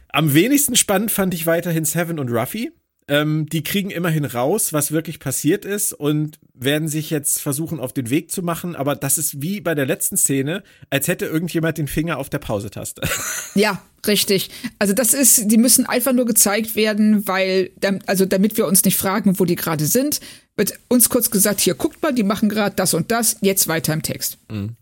[0.09, 2.73] Am wenigsten spannend fand ich weiterhin Seven und Ruffy.
[3.11, 7.93] Ähm, die kriegen immerhin raus, was wirklich passiert ist und werden sich jetzt versuchen, auf
[7.93, 8.77] den Weg zu machen.
[8.77, 12.39] Aber das ist wie bei der letzten Szene, als hätte irgendjemand den Finger auf der
[12.39, 13.03] Pausetaste.
[13.57, 14.49] Ja, richtig.
[14.79, 17.73] Also das ist, die müssen einfach nur gezeigt werden, weil,
[18.07, 20.21] also damit wir uns nicht fragen, wo die gerade sind,
[20.57, 23.93] wird uns kurz gesagt, hier guckt mal, die machen gerade das und das, jetzt weiter
[23.93, 24.39] im Text.
[24.49, 24.77] Mhm.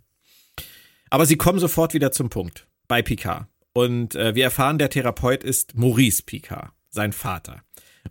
[1.08, 3.46] Aber sie kommen sofort wieder zum Punkt bei Picard.
[3.72, 7.62] Und äh, wir erfahren, der Therapeut ist Maurice Picard, sein Vater.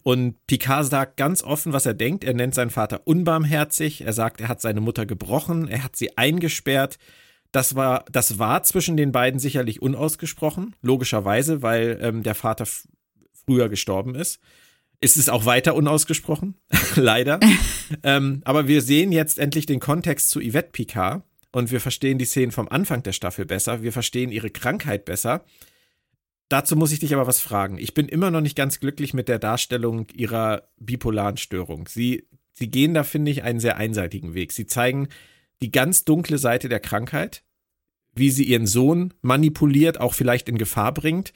[0.03, 2.23] Und Picard sagt ganz offen, was er denkt.
[2.23, 4.01] Er nennt seinen Vater unbarmherzig.
[4.01, 6.97] Er sagt, er hat seine Mutter gebrochen, er hat sie eingesperrt.
[7.51, 12.65] Das war, das war zwischen den beiden sicherlich unausgesprochen, logischerweise, weil ähm, der Vater
[13.45, 14.39] früher gestorben ist.
[14.99, 16.55] Ist es auch weiter unausgesprochen,
[16.95, 17.39] leider.
[18.03, 22.25] ähm, aber wir sehen jetzt endlich den Kontext zu Yvette Picard und wir verstehen die
[22.25, 23.81] Szenen vom Anfang der Staffel besser.
[23.81, 25.45] Wir verstehen ihre Krankheit besser.
[26.49, 27.77] Dazu muss ich dich aber was fragen.
[27.77, 31.87] Ich bin immer noch nicht ganz glücklich mit der Darstellung ihrer bipolaren Störung.
[31.87, 34.53] Sie, sie gehen da, finde ich, einen sehr einseitigen Weg.
[34.53, 35.09] Sie zeigen
[35.61, 37.43] die ganz dunkle Seite der Krankheit,
[38.13, 41.33] wie sie ihren Sohn manipuliert, auch vielleicht in Gefahr bringt.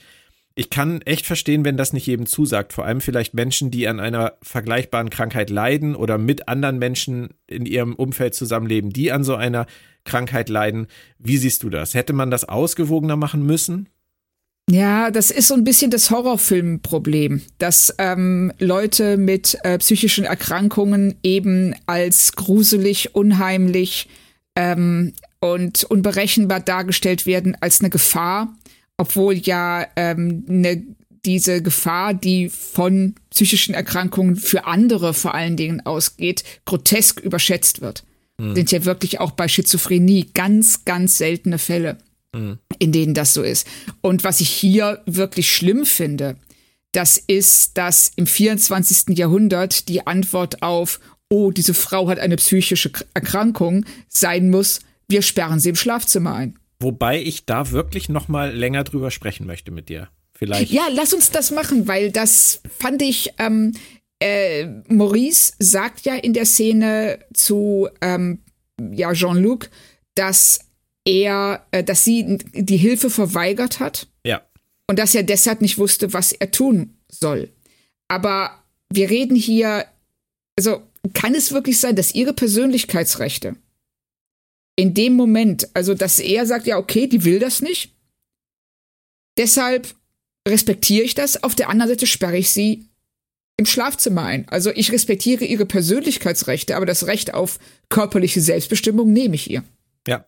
[0.54, 2.74] Ich kann echt verstehen, wenn das nicht jedem zusagt.
[2.74, 7.65] Vor allem vielleicht Menschen, die an einer vergleichbaren Krankheit leiden oder mit anderen Menschen in
[7.65, 9.65] ihrem Umfeld zusammenleben, die an so einer
[10.04, 10.88] Krankheit leiden.
[11.19, 11.93] Wie siehst du das?
[11.93, 13.89] Hätte man das ausgewogener machen müssen?
[14.69, 21.15] Ja, das ist so ein bisschen das Horrorfilmproblem, dass ähm, Leute mit äh, psychischen Erkrankungen
[21.24, 24.08] eben als gruselig, unheimlich
[24.56, 28.56] ähm, und unberechenbar dargestellt werden als eine Gefahr,
[28.97, 30.84] obwohl ja ähm, ne,
[31.26, 38.04] diese Gefahr, die von psychischen Erkrankungen für andere vor allen Dingen ausgeht, grotesk überschätzt wird.
[38.38, 38.56] Mhm.
[38.56, 41.97] Sind ja wirklich auch bei Schizophrenie ganz, ganz seltene Fälle,
[42.34, 42.60] mhm.
[42.80, 43.67] in denen das so ist.
[44.02, 46.36] Und was ich hier wirklich schlimm finde,
[46.91, 49.17] das ist, dass im 24.
[49.17, 55.60] Jahrhundert die Antwort auf, oh, diese Frau hat eine psychische Erkrankung, sein muss, wir sperren
[55.60, 56.60] sie im Schlafzimmer ein.
[56.80, 60.10] Wobei ich da wirklich noch mal länger drüber sprechen möchte mit dir.
[60.34, 60.72] Vielleicht.
[60.72, 63.74] Ja, lass uns das machen, weil das fand ich ähm,
[64.22, 68.39] äh, Maurice sagt ja in der Szene zu ähm,
[68.91, 69.70] ja, Jean-Luc,
[70.15, 70.60] dass
[71.06, 74.08] er, äh, dass sie die Hilfe verweigert hat.
[74.26, 74.42] Ja.
[74.88, 77.50] Und dass er deshalb nicht wusste, was er tun soll.
[78.08, 79.86] Aber wir reden hier,
[80.58, 80.82] also
[81.14, 83.56] kann es wirklich sein, dass ihre Persönlichkeitsrechte
[84.76, 87.94] in dem Moment, also dass er sagt, ja, okay, die will das nicht.
[89.38, 89.96] Deshalb
[90.48, 91.44] respektiere ich das.
[91.44, 92.86] Auf der anderen Seite sperre ich sie
[93.58, 94.48] im Schlafzimmer ein.
[94.50, 97.60] Also ich respektiere ihre Persönlichkeitsrechte, aber das Recht auf
[97.90, 99.64] körperliche Selbstbestimmung nehme ich ihr.
[100.08, 100.26] Ja,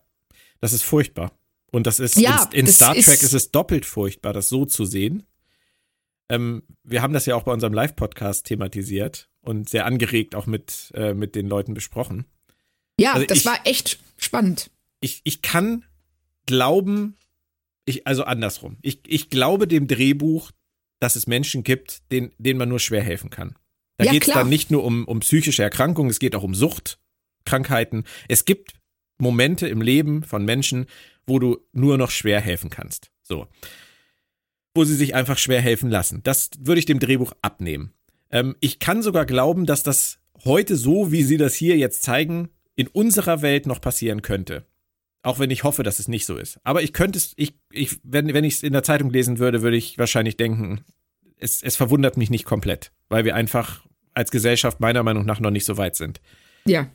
[0.60, 1.32] das ist furchtbar.
[1.70, 4.64] Und das ist ja, in, in Star Trek ist, ist, es doppelt furchtbar, das so
[4.64, 5.24] zu sehen.
[6.28, 10.92] Ähm, wir haben das ja auch bei unserem Live-Podcast thematisiert und sehr angeregt auch mit,
[10.94, 12.26] äh, mit den Leuten besprochen.
[12.98, 14.70] Ja, also das ich, war echt spannend.
[15.00, 15.84] Ich, ich kann
[16.46, 17.16] glauben,
[17.84, 18.78] ich, also andersrum.
[18.82, 20.50] Ich, ich glaube dem Drehbuch,
[21.00, 23.56] dass es Menschen gibt, denen, denen man nur schwer helfen kann.
[23.96, 26.54] Da ja, geht es dann nicht nur um, um psychische Erkrankungen, es geht auch um
[26.54, 28.04] Suchtkrankheiten.
[28.28, 28.74] Es gibt
[29.24, 30.86] Momente im Leben von Menschen,
[31.26, 33.10] wo du nur noch schwer helfen kannst.
[33.22, 33.48] So.
[34.74, 36.20] Wo sie sich einfach schwer helfen lassen.
[36.22, 37.92] Das würde ich dem Drehbuch abnehmen.
[38.30, 42.50] Ähm, ich kann sogar glauben, dass das heute so, wie sie das hier jetzt zeigen,
[42.76, 44.66] in unserer Welt noch passieren könnte.
[45.22, 46.60] Auch wenn ich hoffe, dass es nicht so ist.
[46.64, 49.62] Aber ich könnte es, ich, ich, wenn, wenn ich es in der Zeitung lesen würde,
[49.62, 50.84] würde ich wahrscheinlich denken,
[51.38, 55.50] es, es verwundert mich nicht komplett, weil wir einfach als Gesellschaft meiner Meinung nach noch
[55.50, 56.20] nicht so weit sind.
[56.66, 56.88] Ja.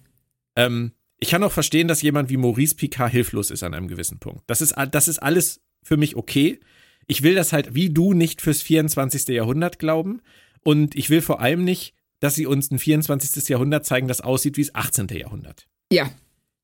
[0.55, 4.19] Ähm, ich kann auch verstehen, dass jemand wie Maurice Picard hilflos ist an einem gewissen
[4.19, 4.43] Punkt.
[4.47, 6.59] Das ist, das ist alles für mich okay.
[7.07, 9.27] Ich will das halt wie du nicht fürs 24.
[9.29, 10.21] Jahrhundert glauben.
[10.61, 13.47] Und ich will vor allem nicht, dass sie uns ein 24.
[13.49, 15.07] Jahrhundert zeigen, das aussieht wie das 18.
[15.07, 15.67] Jahrhundert.
[15.91, 16.11] Ja,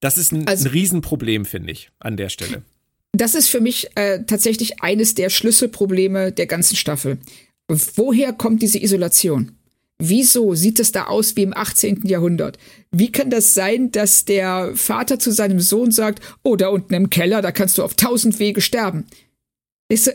[0.02, 2.64] das ist ein, also, ein Riesenproblem, finde ich, an der Stelle.
[3.14, 7.18] Das ist für mich äh, tatsächlich eines der Schlüsselprobleme der ganzen Staffel.
[7.68, 9.54] Woher kommt diese Isolation?
[9.98, 12.06] Wieso sieht es da aus wie im 18.
[12.06, 12.58] Jahrhundert?
[12.92, 17.10] Wie kann das sein, dass der Vater zu seinem Sohn sagt, oh, da unten im
[17.10, 19.06] Keller, da kannst du auf tausend Wege sterben?
[19.90, 20.12] Weißt du,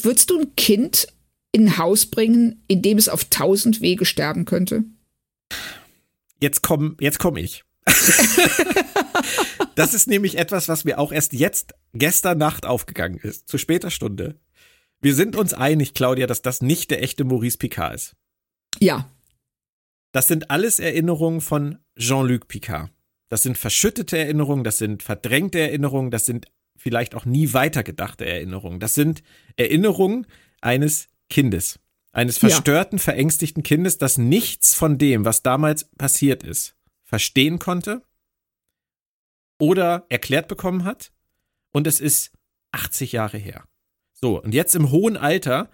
[0.00, 1.06] würdest du ein Kind
[1.52, 4.84] in ein Haus bringen, in dem es auf tausend Wege sterben könnte?
[6.40, 7.64] Jetzt komm, jetzt komm ich.
[9.76, 13.90] das ist nämlich etwas, was mir auch erst jetzt, gestern Nacht aufgegangen ist, zu später
[13.90, 14.36] Stunde.
[15.00, 18.16] Wir sind uns einig, Claudia, dass das nicht der echte Maurice Picard ist.
[18.78, 19.10] Ja.
[20.12, 22.90] Das sind alles Erinnerungen von Jean-Luc Picard.
[23.28, 28.80] Das sind verschüttete Erinnerungen, das sind verdrängte Erinnerungen, das sind vielleicht auch nie weitergedachte Erinnerungen.
[28.80, 29.22] Das sind
[29.56, 30.26] Erinnerungen
[30.60, 31.78] eines Kindes,
[32.12, 33.04] eines verstörten, ja.
[33.04, 38.02] verängstigten Kindes, das nichts von dem, was damals passiert ist, verstehen konnte
[39.60, 41.12] oder erklärt bekommen hat.
[41.72, 42.32] Und es ist
[42.72, 43.64] 80 Jahre her.
[44.12, 45.70] So, und jetzt im hohen Alter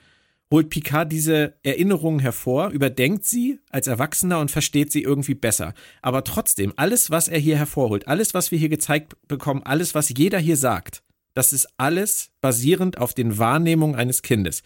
[0.50, 5.74] holt Picard diese Erinnerungen hervor, überdenkt sie als Erwachsener und versteht sie irgendwie besser.
[6.02, 10.12] Aber trotzdem, alles, was er hier hervorholt, alles, was wir hier gezeigt bekommen, alles, was
[10.16, 11.02] jeder hier sagt,
[11.35, 14.62] das ist alles basierend auf den Wahrnehmungen eines Kindes.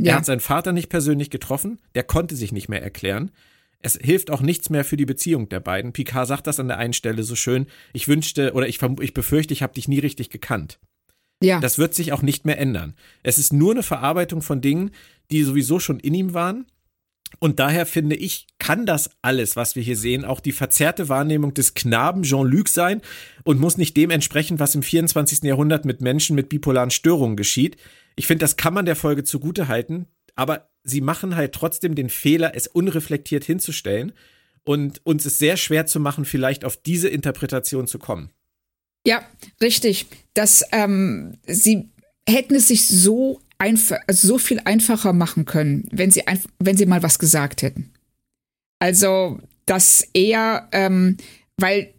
[0.00, 0.12] Ja.
[0.12, 3.30] Er hat seinen Vater nicht persönlich getroffen, der konnte sich nicht mehr erklären.
[3.80, 5.92] Es hilft auch nichts mehr für die Beziehung der beiden.
[5.92, 7.66] Picard sagt das an der einen Stelle so schön.
[7.92, 10.78] Ich wünschte oder ich, ich befürchte, ich habe dich nie richtig gekannt.
[11.42, 11.60] Ja.
[11.60, 12.94] Das wird sich auch nicht mehr ändern.
[13.22, 14.90] Es ist nur eine Verarbeitung von Dingen,
[15.30, 16.66] die sowieso schon in ihm waren.
[17.40, 21.52] Und daher finde ich, kann das alles, was wir hier sehen, auch die verzerrte Wahrnehmung
[21.52, 23.02] des Knaben Jean-Luc sein
[23.42, 25.42] und muss nicht dem entsprechen, was im 24.
[25.42, 27.76] Jahrhundert mit Menschen mit bipolaren Störungen geschieht.
[28.16, 32.08] Ich finde, das kann man der Folge zugute halten, aber sie machen halt trotzdem den
[32.08, 34.12] Fehler, es unreflektiert hinzustellen
[34.62, 38.30] und uns es sehr schwer zu machen, vielleicht auf diese Interpretation zu kommen.
[39.06, 39.22] Ja,
[39.60, 40.06] richtig.
[40.34, 41.88] Das, ähm, sie
[42.28, 46.76] hätten es sich so einfach, also so viel einfacher machen können, wenn sie, ein, wenn
[46.76, 47.92] sie mal was gesagt hätten.
[48.78, 51.16] Also, dass er, ähm,
[51.56, 51.92] weil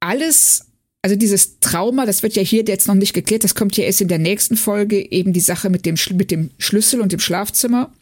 [0.00, 0.66] alles,
[1.02, 4.00] also dieses Trauma, das wird ja hier jetzt noch nicht geklärt, das kommt ja erst
[4.00, 7.92] in der nächsten Folge, eben die Sache mit dem, mit dem Schlüssel und dem Schlafzimmer.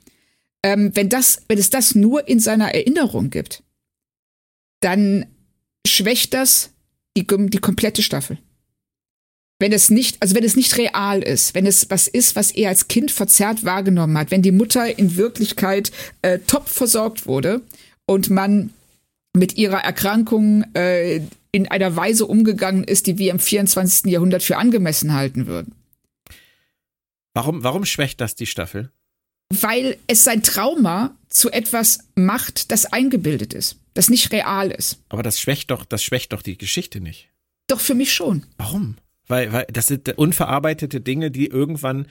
[0.62, 3.62] Ähm, wenn das, wenn es das nur in seiner Erinnerung gibt,
[4.80, 5.26] dann
[5.86, 6.70] schwächt das
[7.16, 8.38] die, die komplette Staffel.
[9.58, 12.68] Wenn es nicht, also wenn es nicht real ist, wenn es was ist, was er
[12.68, 15.92] als Kind verzerrt wahrgenommen hat, wenn die Mutter in Wirklichkeit
[16.22, 17.62] äh, top versorgt wurde
[18.06, 18.70] und man
[19.32, 24.10] mit ihrer Erkrankung äh, in einer Weise umgegangen ist, die wir im 24.
[24.10, 25.74] Jahrhundert für angemessen halten würden.
[27.32, 28.90] Warum, warum schwächt das die Staffel?
[29.48, 34.98] Weil es sein Trauma zu etwas macht, das eingebildet ist, das nicht real ist.
[35.08, 37.28] Aber das schwächt doch, das schwächt doch die Geschichte nicht.
[37.68, 38.44] Doch für mich schon.
[38.58, 38.96] Warum?
[39.28, 42.06] Weil, weil das sind unverarbeitete Dinge, die irgendwann,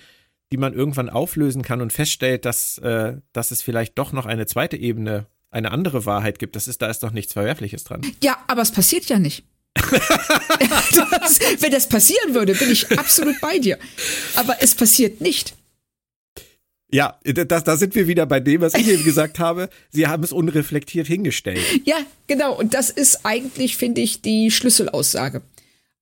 [0.51, 4.45] die man irgendwann auflösen kann und feststellt, dass, äh, dass es vielleicht doch noch eine
[4.45, 6.55] zweite Ebene, eine andere Wahrheit gibt.
[6.55, 8.01] Das ist, da ist doch nichts Verwerfliches dran.
[8.21, 9.45] Ja, aber es passiert ja nicht.
[9.75, 13.77] das, wenn das passieren würde, bin ich absolut bei dir.
[14.35, 15.53] Aber es passiert nicht.
[16.91, 19.69] Ja, da, da sind wir wieder bei dem, was ich eben gesagt habe.
[19.89, 21.59] Sie haben es unreflektiert hingestellt.
[21.83, 21.97] Ja,
[22.27, 22.57] genau.
[22.57, 25.41] Und das ist eigentlich, finde ich, die Schlüsselaussage.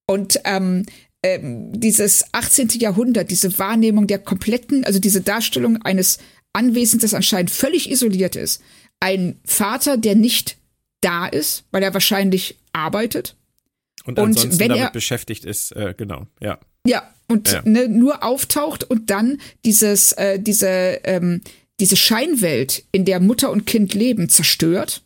[0.06, 0.86] Und ähm,
[1.24, 2.70] ähm, dieses 18.
[2.80, 6.20] Jahrhundert, diese Wahrnehmung der kompletten, also diese Darstellung eines
[6.52, 8.62] Anwesens, das anscheinend völlig isoliert ist.
[9.00, 10.58] Ein Vater, der nicht
[11.02, 13.36] da ist, weil er wahrscheinlich arbeitet.
[14.06, 16.60] Und, und wenn damit er beschäftigt ist, äh, genau, ja.
[16.86, 17.62] Ja, und ja.
[17.64, 21.42] Ne, nur auftaucht und dann dieses, äh, diese, ähm,
[21.80, 25.03] diese Scheinwelt, in der Mutter und Kind leben, zerstört.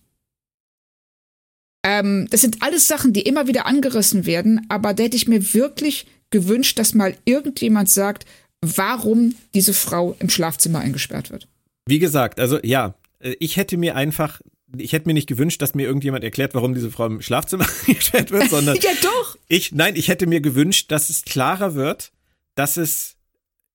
[1.84, 5.54] Ähm, das sind alles Sachen, die immer wieder angerissen werden, aber da hätte ich mir
[5.54, 8.26] wirklich gewünscht, dass mal irgendjemand sagt,
[8.62, 11.48] warum diese Frau im Schlafzimmer eingesperrt wird.
[11.88, 14.42] Wie gesagt, also ja, äh, ich hätte mir einfach
[14.76, 18.32] ich hätte mir nicht gewünscht, dass mir irgendjemand erklärt, warum diese Frau im Schlafzimmer eingesperrt
[18.32, 19.38] wird, sondern ja doch.
[19.48, 22.12] Ich nein, ich hätte mir gewünscht, dass es klarer wird,
[22.56, 23.16] dass es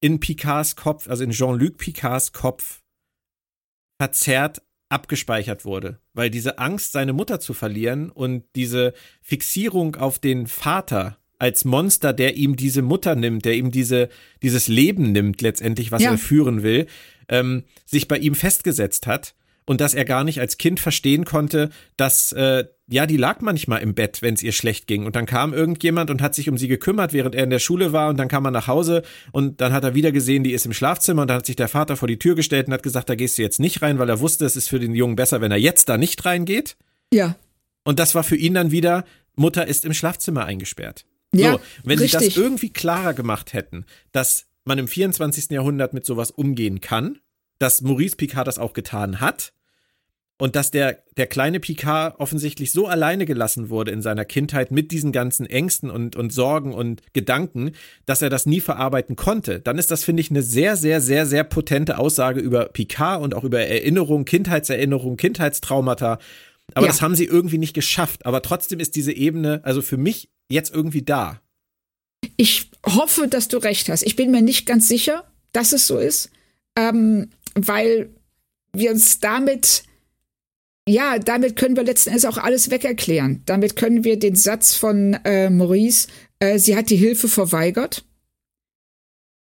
[0.01, 2.83] in Picards Kopf, also in Jean-Luc Picards Kopf
[3.99, 4.61] verzerrt
[4.93, 11.19] abgespeichert wurde, weil diese Angst, seine Mutter zu verlieren und diese Fixierung auf den Vater
[11.39, 14.11] als Monster, der ihm diese Mutter nimmt, der ihm diese,
[14.43, 16.13] dieses Leben nimmt, letztendlich, was ja.
[16.13, 16.87] er führen will,
[17.29, 21.71] ähm, sich bei ihm festgesetzt hat und dass er gar nicht als Kind verstehen konnte,
[21.97, 25.07] dass äh, ja, die lag manchmal im Bett, wenn es ihr schlecht ging.
[25.07, 27.93] Und dann kam irgendjemand und hat sich um sie gekümmert, während er in der Schule
[27.93, 28.11] war.
[28.11, 30.75] Und dann kam er nach Hause und dann hat er wieder gesehen, die ist im
[30.75, 31.23] Schlafzimmer.
[31.23, 33.39] Und dann hat sich der Vater vor die Tür gestellt und hat gesagt, da gehst
[33.39, 35.59] du jetzt nicht rein, weil er wusste, es ist für den Jungen besser, wenn er
[35.59, 36.77] jetzt da nicht reingeht.
[37.13, 37.37] Ja.
[37.85, 39.05] Und das war für ihn dann wieder,
[39.37, 41.07] Mutter ist im Schlafzimmer eingesperrt.
[41.35, 42.21] Ja, so, wenn richtig.
[42.21, 45.51] sie das irgendwie klarer gemacht hätten, dass man im 24.
[45.51, 47.19] Jahrhundert mit sowas umgehen kann,
[47.63, 49.53] dass Maurice Picard das auch getan hat
[50.37, 54.91] und dass der, der kleine Picard offensichtlich so alleine gelassen wurde in seiner Kindheit mit
[54.91, 57.71] diesen ganzen Ängsten und, und Sorgen und Gedanken,
[58.05, 61.25] dass er das nie verarbeiten konnte, dann ist das, finde ich, eine sehr, sehr, sehr,
[61.25, 66.19] sehr potente Aussage über Picard und auch über Erinnerung, Kindheitserinnerung, Kindheitstraumata.
[66.75, 66.91] Aber ja.
[66.91, 68.27] das haben sie irgendwie nicht geschafft.
[68.27, 71.41] Aber trotzdem ist diese Ebene, also für mich, jetzt irgendwie da.
[72.37, 74.03] Ich hoffe, dass du recht hast.
[74.03, 76.31] Ich bin mir nicht ganz sicher, dass es so ist
[76.77, 78.11] ähm, weil
[78.73, 79.85] wir uns damit,
[80.89, 83.43] ja, damit können wir letzten Endes auch alles wegerklären.
[83.47, 86.09] Damit können wir den Satz von äh, Maurice,
[86.41, 88.05] äh, sie hat die Hilfe verweigert,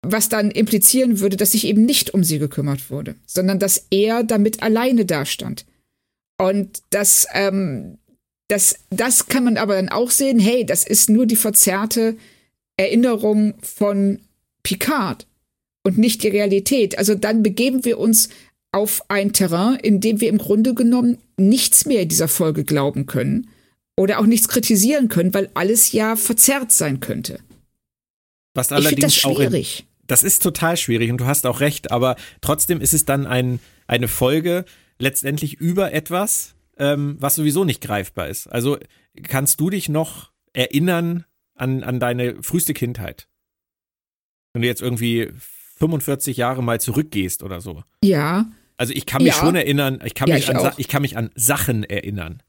[0.03, 4.25] was dann implizieren würde, dass sich eben nicht um sie gekümmert wurde, sondern dass er
[4.25, 5.65] damit alleine dastand.
[6.39, 7.99] Und das, ähm,
[8.49, 12.17] das, das kann man aber dann auch sehen, hey, das ist nur die verzerrte
[12.77, 14.21] Erinnerung von
[14.65, 15.27] Picard
[15.83, 16.99] und nicht die Realität.
[16.99, 18.29] Also dann begeben wir uns
[18.73, 23.07] auf ein Terrain, in dem wir im Grunde genommen nichts mehr in dieser Folge glauben
[23.07, 23.51] können
[23.97, 27.41] oder auch nichts kritisieren können, weil alles ja verzerrt sein könnte.
[28.55, 29.77] Was allerdings ich das schwierig.
[29.77, 33.05] Auch in, das ist total schwierig und du hast auch recht, aber trotzdem ist es
[33.05, 34.65] dann ein, eine Folge
[34.99, 38.47] letztendlich über etwas, ähm, was sowieso nicht greifbar ist.
[38.47, 38.79] Also
[39.23, 43.29] kannst du dich noch erinnern an, an deine früheste Kindheit?
[44.53, 45.31] Wenn du jetzt irgendwie
[45.83, 47.83] 45 Jahre mal zurückgehst oder so.
[48.05, 48.47] Ja.
[48.77, 49.41] Also ich kann mich ja.
[49.41, 52.41] schon erinnern, ich kann, ja, mich ich, an, ich kann mich an Sachen erinnern.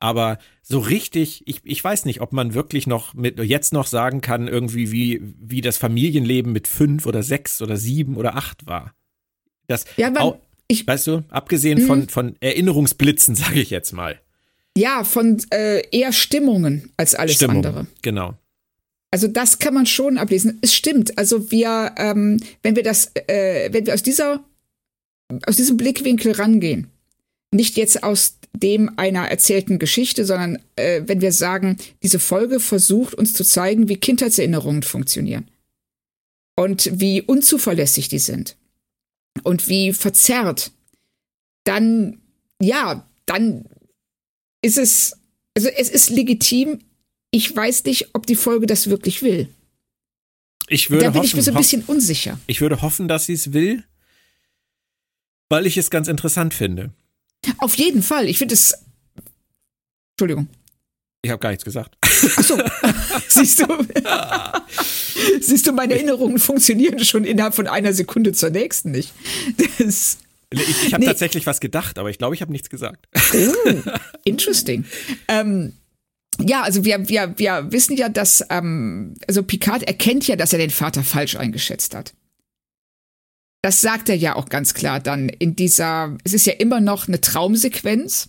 [0.00, 4.20] Aber so richtig, ich, ich weiß nicht, ob man wirklich noch mit jetzt noch sagen
[4.20, 8.92] kann, irgendwie, wie, wie das Familienleben mit fünf oder sechs oder sieben oder acht war.
[9.68, 12.08] Das, ja, man, auch, ich, weißt du, abgesehen von, mhm.
[12.08, 14.20] von Erinnerungsblitzen, sage ich jetzt mal.
[14.76, 17.86] Ja, von äh, eher Stimmungen als alles Stimmung, andere.
[18.02, 18.34] Genau.
[19.14, 20.58] Also das kann man schon ablesen.
[20.60, 21.16] Es stimmt.
[21.18, 24.42] Also wir, ähm, wenn wir das, äh, wenn wir aus dieser,
[25.46, 26.88] aus diesem Blickwinkel rangehen,
[27.52, 33.14] nicht jetzt aus dem einer erzählten Geschichte, sondern äh, wenn wir sagen, diese Folge versucht
[33.14, 35.46] uns zu zeigen, wie Kindheitserinnerungen funktionieren
[36.56, 38.56] und wie unzuverlässig die sind
[39.44, 40.72] und wie verzerrt,
[41.62, 42.18] dann
[42.60, 43.66] ja, dann
[44.60, 45.16] ist es,
[45.56, 46.80] also es ist legitim.
[47.34, 49.48] Ich weiß nicht, ob die Folge das wirklich will.
[50.68, 52.38] Ich würde da bin hoffen, ich mir so ein bisschen unsicher.
[52.46, 53.82] Ich würde hoffen, dass sie es will,
[55.48, 56.92] weil ich es ganz interessant finde.
[57.58, 58.28] Auf jeden Fall.
[58.28, 58.84] Ich finde es.
[60.12, 60.46] Entschuldigung.
[61.22, 61.96] Ich habe gar nichts gesagt.
[62.02, 62.56] Ach so.
[63.28, 63.66] Siehst du?
[65.40, 69.12] Siehst du, meine Erinnerungen funktionieren schon innerhalb von einer Sekunde zur nächsten nicht.
[69.80, 70.18] Das,
[70.50, 71.08] ich ich habe nee.
[71.08, 73.08] tatsächlich was gedacht, aber ich glaube, ich habe nichts gesagt.
[73.12, 73.90] Oh,
[74.24, 74.84] interesting.
[75.26, 75.72] Ähm,
[76.40, 80.58] ja, also wir, wir, wir wissen ja, dass, ähm, also Picard erkennt ja, dass er
[80.58, 82.14] den Vater falsch eingeschätzt hat.
[83.62, 87.08] Das sagt er ja auch ganz klar dann in dieser, es ist ja immer noch
[87.08, 88.28] eine Traumsequenz,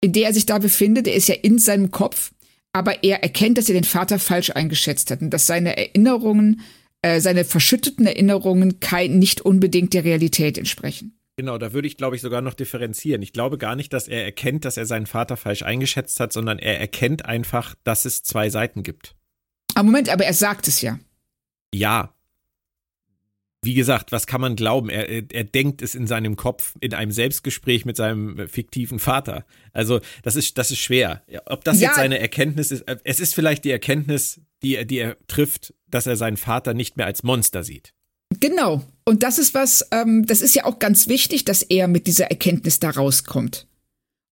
[0.00, 1.08] in der er sich da befindet.
[1.08, 2.32] Er ist ja in seinem Kopf,
[2.72, 6.60] aber er erkennt, dass er den Vater falsch eingeschätzt hat und dass seine Erinnerungen,
[7.02, 11.18] äh, seine verschütteten Erinnerungen kein, nicht unbedingt der Realität entsprechen.
[11.36, 13.20] Genau, da würde ich, glaube ich, sogar noch differenzieren.
[13.22, 16.60] Ich glaube gar nicht, dass er erkennt, dass er seinen Vater falsch eingeschätzt hat, sondern
[16.60, 19.16] er erkennt einfach, dass es zwei Seiten gibt.
[19.74, 21.00] Aber ah, Moment, aber er sagt es ja.
[21.74, 22.14] Ja.
[23.62, 24.90] Wie gesagt, was kann man glauben?
[24.90, 29.44] Er, er denkt es in seinem Kopf, in einem Selbstgespräch mit seinem fiktiven Vater.
[29.72, 31.24] Also, das ist, das ist schwer.
[31.46, 31.88] Ob das ja.
[31.88, 36.06] jetzt seine Erkenntnis ist, äh, es ist vielleicht die Erkenntnis, die, die er trifft, dass
[36.06, 37.94] er seinen Vater nicht mehr als Monster sieht.
[38.38, 38.84] Genau.
[39.04, 42.26] Und das ist was, ähm, das ist ja auch ganz wichtig, dass er mit dieser
[42.26, 43.66] Erkenntnis da rauskommt.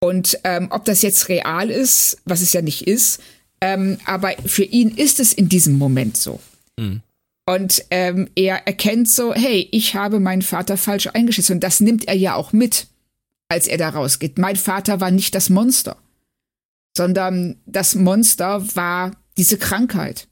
[0.01, 3.21] Und ähm, ob das jetzt real ist, was es ja nicht ist,
[3.61, 6.41] ähm, aber für ihn ist es in diesem Moment so.
[6.79, 7.03] Mhm.
[7.47, 11.51] Und ähm, er erkennt so, hey, ich habe meinen Vater falsch eingeschätzt.
[11.51, 12.87] Und das nimmt er ja auch mit,
[13.49, 14.39] als er da rausgeht.
[14.39, 15.97] Mein Vater war nicht das Monster,
[16.97, 20.27] sondern das Monster war diese Krankheit.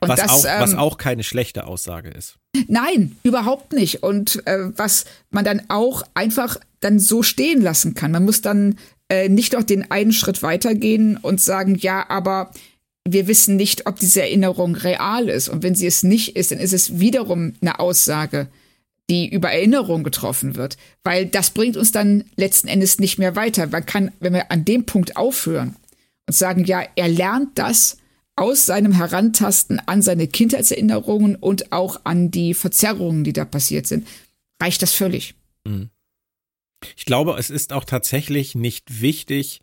[0.00, 2.36] Und was, das, auch, ähm, was auch keine schlechte Aussage ist.
[2.68, 4.02] Nein, überhaupt nicht.
[4.02, 8.10] Und äh, was man dann auch einfach dann so stehen lassen kann.
[8.10, 8.78] Man muss dann
[9.08, 12.50] äh, nicht noch den einen Schritt weitergehen und sagen, ja, aber
[13.06, 15.48] wir wissen nicht, ob diese Erinnerung real ist.
[15.48, 18.48] Und wenn sie es nicht ist, dann ist es wiederum eine Aussage,
[19.10, 20.76] die über Erinnerung getroffen wird.
[21.02, 23.66] Weil das bringt uns dann letzten Endes nicht mehr weiter.
[23.66, 25.76] Man kann, wenn wir an dem Punkt aufhören
[26.26, 27.96] und sagen, ja, er lernt das,
[28.40, 34.08] aus seinem Herantasten an seine Kindheitserinnerungen und auch an die Verzerrungen, die da passiert sind,
[34.60, 35.34] reicht das völlig.
[35.64, 35.90] Mhm.
[36.96, 39.60] Ich glaube, es ist auch tatsächlich nicht wichtig,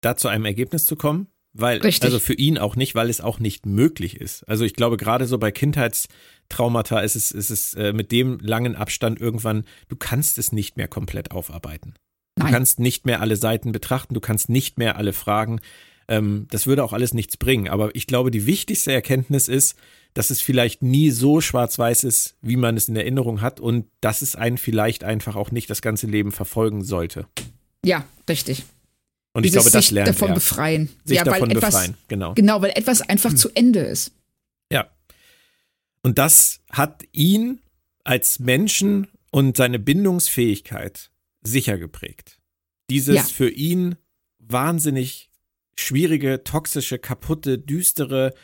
[0.00, 2.04] da zu einem Ergebnis zu kommen, weil, Richtig.
[2.04, 4.44] also für ihn auch nicht, weil es auch nicht möglich ist.
[4.48, 8.76] Also ich glaube, gerade so bei Kindheitstraumata ist es, ist es äh, mit dem langen
[8.76, 11.94] Abstand irgendwann, du kannst es nicht mehr komplett aufarbeiten.
[12.36, 12.46] Nein.
[12.46, 15.60] Du kannst nicht mehr alle Seiten betrachten, du kannst nicht mehr alle Fragen
[16.08, 17.68] ähm, das würde auch alles nichts bringen.
[17.68, 19.76] Aber ich glaube, die wichtigste Erkenntnis ist,
[20.14, 24.22] dass es vielleicht nie so schwarz-weiß ist, wie man es in Erinnerung hat und dass
[24.22, 27.26] es einen vielleicht einfach auch nicht das ganze Leben verfolgen sollte.
[27.84, 28.64] Ja, richtig.
[29.34, 30.34] Und ich glaube, das lernt davon er.
[30.34, 30.88] befreien.
[31.04, 32.32] Sich ja, davon etwas, befreien, genau.
[32.32, 33.36] Genau, weil etwas einfach hm.
[33.36, 34.12] zu Ende ist.
[34.72, 34.90] Ja.
[36.02, 37.60] Und das hat ihn
[38.02, 41.10] als Menschen und seine Bindungsfähigkeit
[41.42, 42.38] sicher geprägt.
[42.88, 43.22] Dieses ja.
[43.22, 43.96] für ihn
[44.38, 45.25] wahnsinnig
[45.78, 48.34] schwierige, toxische, kaputte, düstere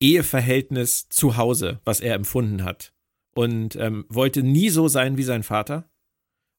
[0.00, 2.92] Eheverhältnis zu Hause, was er empfunden hat.
[3.34, 5.88] Und ähm, wollte nie so sein wie sein Vater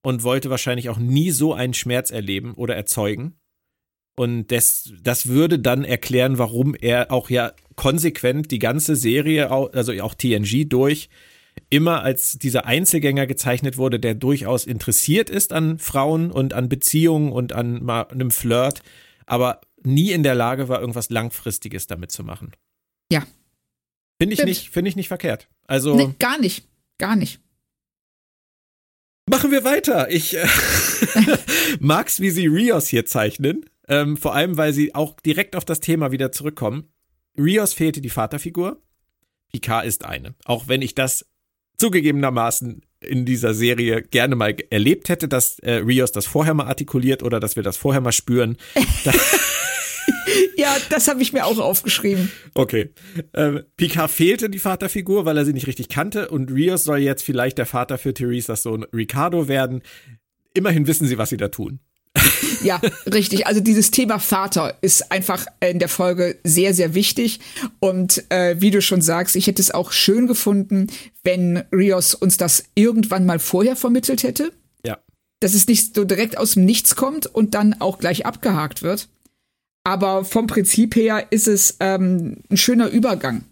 [0.03, 3.35] und wollte wahrscheinlich auch nie so einen Schmerz erleben oder erzeugen.
[4.15, 9.93] Und das, das würde dann erklären, warum er auch ja konsequent die ganze Serie, also
[10.01, 11.09] auch TNG durch,
[11.69, 17.31] immer als dieser Einzelgänger gezeichnet wurde, der durchaus interessiert ist an Frauen und an Beziehungen
[17.31, 18.81] und an einem Flirt,
[19.25, 22.51] aber nie in der Lage war, irgendwas Langfristiges damit zu machen.
[23.11, 23.25] Ja.
[24.21, 25.47] Finde ich, nicht, find ich nicht verkehrt.
[25.67, 25.95] Also.
[25.95, 26.67] Nee, gar nicht.
[26.97, 27.39] Gar nicht.
[29.29, 30.09] Machen wir weiter.
[30.09, 30.47] Ich äh,
[31.79, 33.65] mag's, wie sie Rios hier zeichnen.
[33.87, 36.91] Ähm, vor allem, weil sie auch direkt auf das Thema wieder zurückkommen.
[37.37, 38.81] Rios fehlte die Vaterfigur.
[39.51, 40.35] Picard ist eine.
[40.45, 41.25] Auch wenn ich das
[41.77, 47.23] zugegebenermaßen in dieser Serie gerne mal erlebt hätte, dass äh, Rios das vorher mal artikuliert
[47.23, 48.57] oder dass wir das vorher mal spüren.
[50.57, 52.31] ja, das habe ich mir auch aufgeschrieben.
[52.53, 52.89] Okay.
[53.33, 57.23] Ähm, Picard fehlte die Vaterfigur, weil er sie nicht richtig kannte und Rios soll jetzt
[57.23, 59.81] vielleicht der Vater für Theresas Sohn Ricardo werden.
[60.53, 61.79] Immerhin wissen sie, was sie da tun.
[62.63, 63.47] Ja, richtig.
[63.47, 67.39] Also dieses Thema Vater ist einfach in der Folge sehr, sehr wichtig.
[67.79, 70.87] Und äh, wie du schon sagst, ich hätte es auch schön gefunden,
[71.23, 74.51] wenn Rios uns das irgendwann mal vorher vermittelt hätte.
[74.85, 74.97] Ja.
[75.39, 79.07] Dass es nicht so direkt aus dem Nichts kommt und dann auch gleich abgehakt wird.
[79.83, 83.43] Aber vom Prinzip her ist es ähm, ein schöner Übergang.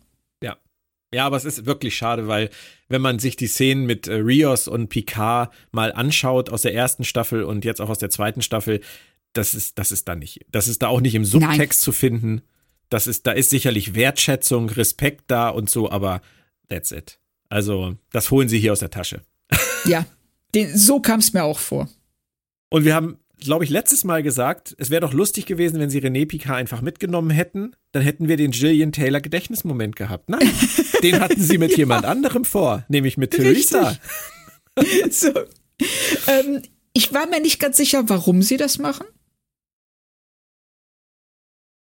[1.16, 1.26] Ja.
[1.26, 2.50] Aber es ist wirklich schade, weil
[2.88, 7.04] wenn man sich die Szenen mit äh, Rios und Picard mal anschaut aus der ersten
[7.04, 8.82] Staffel und jetzt auch aus der zweiten Staffel,
[9.34, 10.46] das ist, das ist da nicht.
[10.50, 11.84] Das ist da auch nicht im Subtext Nein.
[11.84, 12.42] zu finden.
[12.90, 16.22] Das ist, da ist sicherlich Wertschätzung, Respekt da und so, aber
[16.70, 17.20] that's it.
[17.50, 19.22] Also, das holen sie hier aus der Tasche.
[19.86, 20.06] Ja,
[20.54, 21.90] den, so kam es mir auch vor.
[22.70, 26.00] Und wir haben glaube ich, letztes Mal gesagt, es wäre doch lustig gewesen, wenn sie
[26.00, 27.76] René Picard einfach mitgenommen hätten.
[27.92, 30.30] Dann hätten wir den Gillian Taylor Gedächtnismoment gehabt.
[30.30, 30.50] Nein,
[31.04, 31.78] den hatten sie mit ja.
[31.78, 33.98] jemand anderem vor, nämlich mit Theresa.
[35.10, 35.30] so.
[36.28, 36.62] Ähm,
[36.94, 39.06] ich war mir nicht ganz sicher, warum sie das machen.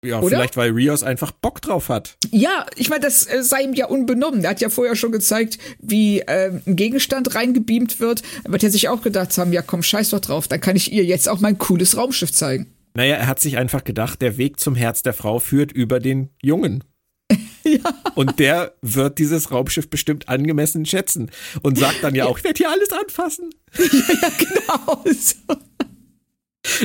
[0.05, 0.31] Ja, Oder?
[0.31, 2.17] vielleicht weil Rios einfach Bock drauf hat.
[2.31, 4.43] Ja, ich meine, das äh, sei ihm ja unbenommen.
[4.43, 8.23] Er hat ja vorher schon gezeigt, wie äh, ein Gegenstand reingebeamt wird.
[8.43, 10.93] Da wird er sich auch gedacht haben, ja komm, scheiß doch drauf, dann kann ich
[10.93, 12.75] ihr jetzt auch mein cooles Raumschiff zeigen.
[12.95, 16.31] Naja, er hat sich einfach gedacht, der Weg zum Herz der Frau führt über den
[16.43, 16.85] Jungen.
[17.65, 17.95] ja.
[18.15, 21.31] Und der wird dieses Raumschiff bestimmt angemessen schätzen
[21.63, 23.51] und sagt dann ja auch, ich werde hier alles anfassen.
[23.79, 23.85] ja,
[24.21, 25.05] ja, genau.
[25.13, 25.57] So.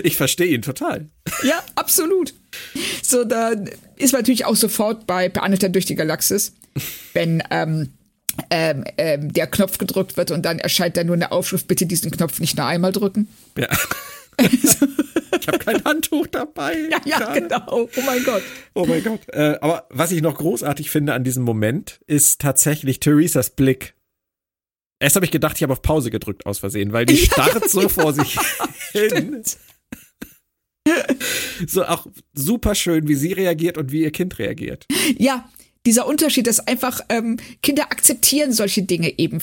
[0.04, 1.08] Ich verstehe ihn total.
[1.44, 2.34] Ja, absolut.
[3.04, 3.52] So, da
[3.96, 6.54] ist man natürlich auch sofort bei Beandeter durch die Galaxis,
[7.14, 7.94] wenn ähm,
[8.50, 12.12] ähm, ähm, der Knopf gedrückt wird und dann erscheint da nur eine Aufschrift, bitte diesen
[12.12, 13.28] Knopf nicht nur einmal drücken.
[13.58, 13.68] Ja.
[14.40, 16.76] ich habe kein Handtuch dabei.
[16.90, 17.42] Ja, ja, gerade.
[17.42, 17.90] genau.
[17.96, 18.44] Oh mein Gott.
[18.74, 19.22] Oh mein Gott.
[19.30, 23.96] Äh, aber was ich noch großartig finde an diesem Moment, ist tatsächlich Theresas Blick.
[25.00, 27.88] Erst habe ich gedacht, ich habe auf Pause gedrückt aus Versehen, weil die starrt so
[27.90, 28.38] vor sich
[28.92, 29.44] hin.
[31.68, 34.86] so auch super schön, wie sie reagiert und wie ihr Kind reagiert.
[35.18, 35.50] Ja,
[35.86, 39.42] dieser Unterschied, dass einfach ähm, Kinder akzeptieren solche Dinge eben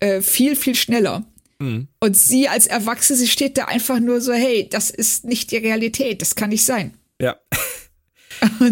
[0.00, 1.24] äh, viel, viel schneller.
[1.58, 1.88] Mhm.
[2.00, 5.56] Und sie als Erwachsene, sie steht da einfach nur so, hey, das ist nicht die
[5.56, 6.94] Realität, das kann nicht sein.
[7.20, 7.36] Ja.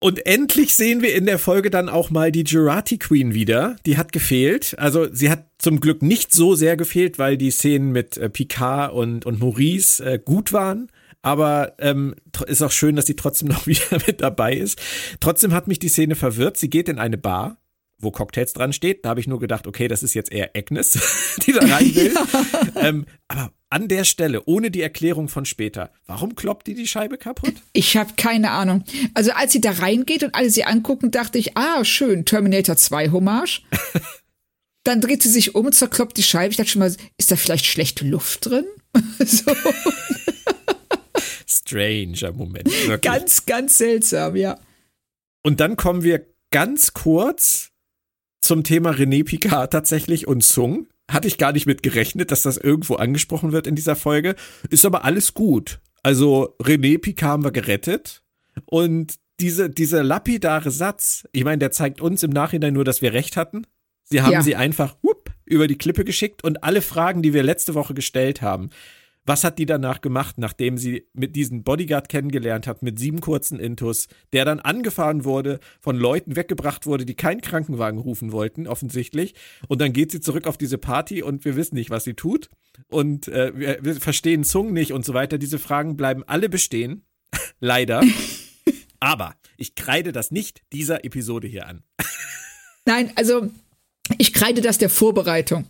[0.00, 3.76] Und endlich sehen wir in der Folge dann auch mal die Jurati Queen wieder.
[3.86, 4.74] Die hat gefehlt.
[4.76, 8.92] Also sie hat zum Glück nicht so sehr gefehlt, weil die Szenen mit äh, Picard
[8.92, 10.90] und, und Maurice äh, gut waren.
[11.22, 12.16] Aber ähm,
[12.46, 14.80] ist auch schön, dass sie trotzdem noch wieder mit dabei ist.
[15.20, 16.56] Trotzdem hat mich die Szene verwirrt.
[16.56, 17.58] Sie geht in eine Bar,
[17.98, 19.04] wo Cocktails dran steht.
[19.04, 20.98] Da habe ich nur gedacht, okay, das ist jetzt eher Agnes,
[21.46, 22.14] die da rein will.
[22.74, 22.88] Ja.
[22.88, 27.18] Ähm, aber an der Stelle, ohne die Erklärung von später, warum kloppt die die Scheibe
[27.18, 27.54] kaputt?
[27.72, 28.84] Ich habe keine Ahnung.
[29.14, 33.10] Also als sie da reingeht und alle sie angucken, dachte ich, ah, schön, Terminator 2
[33.10, 33.62] Hommage.
[34.84, 36.50] Dann dreht sie sich um und zerkloppt die Scheibe.
[36.50, 38.64] Ich dachte schon mal, ist da vielleicht schlechte Luft drin?
[39.18, 39.54] so.
[41.46, 42.66] Stranger Moment.
[42.66, 43.00] Wirklich.
[43.00, 44.58] Ganz, ganz seltsam, ja.
[45.42, 47.70] Und dann kommen wir ganz kurz
[48.40, 50.88] zum Thema René Picard tatsächlich und Sung.
[51.10, 54.34] Hatte ich gar nicht mit gerechnet, dass das irgendwo angesprochen wird in dieser Folge.
[54.70, 55.80] Ist aber alles gut.
[56.02, 58.22] Also René Picard haben wir gerettet.
[58.66, 63.12] Und diese, dieser lapidare Satz, ich meine, der zeigt uns im Nachhinein nur, dass wir
[63.12, 63.66] recht hatten.
[64.04, 64.42] Sie haben ja.
[64.42, 68.42] sie einfach whoop, über die Klippe geschickt und alle Fragen, die wir letzte Woche gestellt
[68.42, 68.70] haben,
[69.24, 73.60] was hat die danach gemacht, nachdem sie mit diesem Bodyguard kennengelernt hat, mit sieben kurzen
[73.60, 79.34] Intus, der dann angefahren wurde, von Leuten weggebracht wurde, die keinen Krankenwagen rufen wollten, offensichtlich.
[79.68, 82.48] Und dann geht sie zurück auf diese Party und wir wissen nicht, was sie tut.
[82.88, 85.38] Und äh, wir, wir verstehen Zung nicht und so weiter.
[85.38, 87.04] Diese Fragen bleiben alle bestehen.
[87.60, 88.02] Leider.
[88.98, 91.84] Aber ich kreide das nicht dieser Episode hier an.
[92.86, 93.48] Nein, also
[94.18, 95.66] ich kreide das der Vorbereitung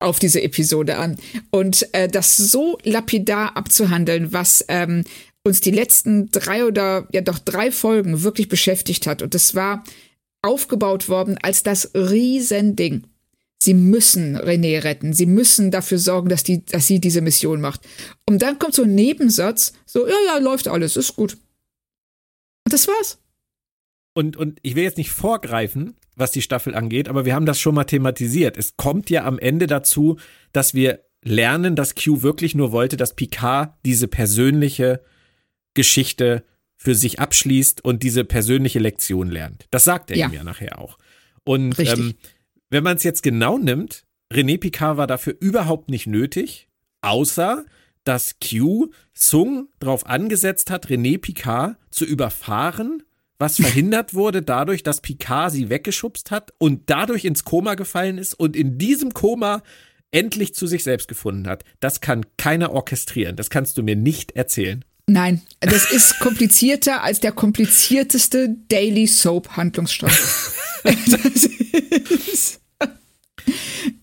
[0.00, 1.16] auf diese Episode an.
[1.50, 5.04] Und äh, das so lapidar abzuhandeln, was ähm,
[5.44, 9.22] uns die letzten drei oder ja doch drei Folgen wirklich beschäftigt hat.
[9.22, 9.84] Und das war
[10.42, 13.04] aufgebaut worden als das Riesending.
[13.62, 15.12] Sie müssen René retten.
[15.12, 17.82] Sie müssen dafür sorgen, dass, die, dass sie diese Mission macht.
[18.26, 21.34] Und dann kommt so ein Nebensatz, so, ja, ja, läuft alles, ist gut.
[22.64, 23.18] Und das war's.
[24.20, 27.58] Und, und ich will jetzt nicht vorgreifen, was die Staffel angeht, aber wir haben das
[27.58, 28.58] schon mal thematisiert.
[28.58, 30.18] Es kommt ja am Ende dazu,
[30.52, 35.02] dass wir lernen, dass Q wirklich nur wollte, dass Picard diese persönliche
[35.72, 36.44] Geschichte
[36.76, 39.66] für sich abschließt und diese persönliche Lektion lernt.
[39.70, 40.26] Das sagt er ja.
[40.26, 40.98] ihm ja nachher auch.
[41.44, 42.12] Und ähm,
[42.68, 46.68] wenn man es jetzt genau nimmt, René Picard war dafür überhaupt nicht nötig,
[47.00, 47.64] außer
[48.04, 53.02] dass Q Sung darauf angesetzt hat, René Picard zu überfahren
[53.40, 58.34] was verhindert wurde dadurch, dass Picard sie weggeschubst hat und dadurch ins Koma gefallen ist
[58.34, 59.62] und in diesem Koma
[60.10, 63.36] endlich zu sich selbst gefunden hat, das kann keiner orchestrieren.
[63.36, 64.84] Das kannst du mir nicht erzählen.
[65.06, 70.54] Nein, das ist komplizierter als der komplizierteste Daily Soap Handlungsstoff.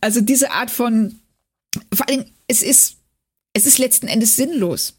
[0.01, 1.19] also diese Art von,
[1.93, 2.97] vor allem, es ist,
[3.53, 4.97] es ist letzten Endes sinnlos.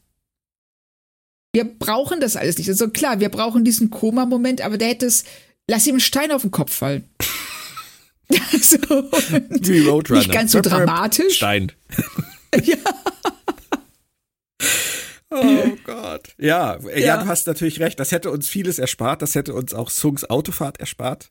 [1.53, 2.69] Wir brauchen das alles nicht.
[2.69, 5.25] Also klar, wir brauchen diesen Koma-Moment, aber der hätte es,
[5.69, 7.05] lass ihm einen Stein auf den Kopf fallen.
[8.61, 10.21] so, Wie Roadrunner.
[10.21, 11.37] Nicht ganz so dramatisch.
[11.37, 11.73] Stein.
[12.63, 12.77] ja.
[15.31, 16.35] Oh Gott.
[16.39, 18.01] Ja, ja, ja, du hast natürlich recht.
[18.01, 19.23] Das hätte uns vieles erspart.
[19.23, 21.31] Das hätte uns auch Sungs Autofahrt erspart.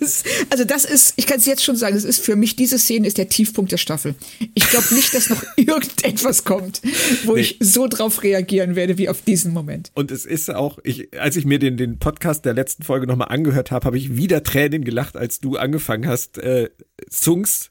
[0.00, 2.78] Das, also das ist, ich kann es jetzt schon sagen, das ist für mich, diese
[2.78, 4.14] Szene ist der Tiefpunkt der Staffel.
[4.54, 6.82] Ich glaube nicht, dass noch irgendetwas kommt,
[7.24, 7.42] wo nee.
[7.42, 9.90] ich so drauf reagieren werde wie auf diesen Moment.
[9.94, 13.28] Und es ist auch, ich, als ich mir den, den Podcast der letzten Folge nochmal
[13.28, 16.70] angehört habe, habe ich wieder Tränen gelacht, als du angefangen hast, äh,
[17.10, 17.70] Sungs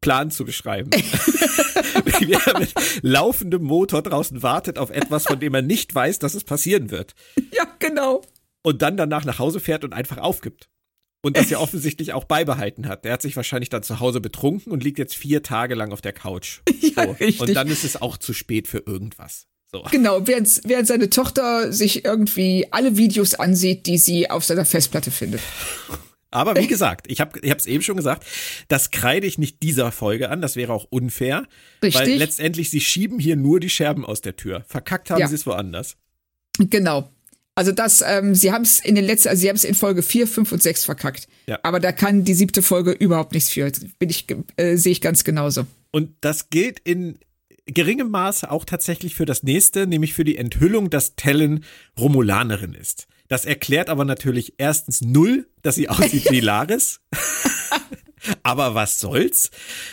[0.00, 0.90] Plan zu beschreiben.
[0.94, 6.34] Wie er mit laufendem Motor draußen wartet auf etwas, von dem er nicht weiß, dass
[6.34, 7.14] es passieren wird.
[7.52, 8.22] Ja, genau.
[8.62, 10.68] Und dann danach nach Hause fährt und einfach aufgibt.
[11.22, 13.04] Und das ja offensichtlich auch beibehalten hat.
[13.04, 16.00] Der hat sich wahrscheinlich dann zu Hause betrunken und liegt jetzt vier Tage lang auf
[16.00, 16.60] der Couch.
[16.96, 17.10] Ja, so.
[17.12, 17.40] richtig.
[17.40, 19.46] Und dann ist es auch zu spät für irgendwas.
[19.70, 19.84] So.
[19.90, 25.10] Genau, während, während seine Tochter sich irgendwie alle Videos ansieht, die sie auf seiner Festplatte
[25.10, 25.40] findet.
[26.30, 28.24] Aber wie gesagt, ich habe es eben schon gesagt,
[28.68, 31.46] das kreide ich nicht dieser Folge an, das wäre auch unfair.
[31.82, 32.00] Richtig.
[32.00, 34.64] Weil letztendlich, sie schieben hier nur die Scherben aus der Tür.
[34.66, 35.28] Verkackt haben ja.
[35.28, 35.96] sie es woanders.
[36.58, 37.10] Genau.
[37.60, 40.02] Also das, ähm, sie haben es in den letzten, also sie haben es in Folge
[40.02, 41.28] 4, 5 und 6 verkackt.
[41.46, 41.58] Ja.
[41.62, 43.70] Aber da kann die siebte Folge überhaupt nichts für.
[43.98, 44.24] Bin ich,
[44.56, 45.66] äh, sehe ich ganz genauso.
[45.90, 47.18] Und das gilt in
[47.66, 51.62] geringem Maße auch tatsächlich für das nächste, nämlich für die Enthüllung, dass Tellen
[51.98, 53.08] Romulanerin ist.
[53.28, 57.02] Das erklärt aber natürlich erstens null, dass sie aussieht wie Laris.
[58.42, 59.50] aber was soll's?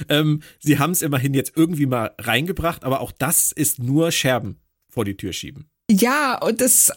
[0.07, 4.61] Ähm, sie haben es immerhin jetzt irgendwie mal reingebracht, aber auch das ist nur Scherben
[4.88, 5.70] vor die Tür schieben.
[5.89, 6.91] Ja, und das,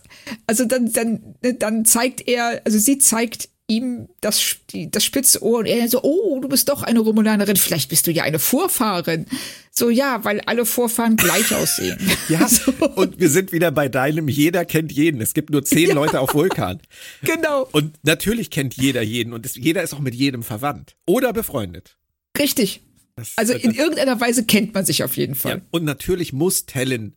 [0.46, 4.56] also dann, dann, dann zeigt er, also sie zeigt ihm das,
[4.88, 8.10] das spitze Ohr und er so, oh, du bist doch eine Romulanerin, vielleicht bist du
[8.10, 9.26] ja eine Vorfahrin.
[9.70, 11.98] So, ja, weil alle Vorfahren gleich aussehen.
[12.28, 12.72] ja, so.
[12.96, 15.20] und wir sind wieder bei deinem, jeder kennt jeden.
[15.20, 15.94] Es gibt nur zehn ja.
[15.94, 16.80] Leute auf Vulkan.
[17.22, 17.68] Genau.
[17.70, 21.96] Und natürlich kennt jeder jeden und es, jeder ist auch mit jedem verwandt oder befreundet.
[22.36, 22.82] Richtig.
[23.14, 25.58] Das, also in irgendeiner Weise kennt man sich auf jeden Fall.
[25.58, 27.14] Ja, und natürlich muss Tellen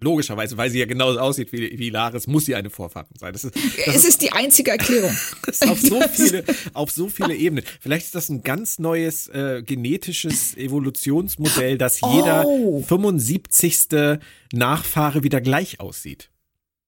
[0.00, 3.32] Logischerweise, weil sie ja genauso aussieht wie, wie Laris, muss sie eine Vorfahrin sein.
[3.32, 5.10] Das ist, das es ist, die einzige Erklärung.
[5.68, 7.64] auf, so viele, auf so viele Ebenen.
[7.80, 12.82] Vielleicht ist das ein ganz neues äh, genetisches Evolutionsmodell, dass jeder oh.
[12.82, 14.20] 75.
[14.52, 16.30] Nachfahre wieder gleich aussieht.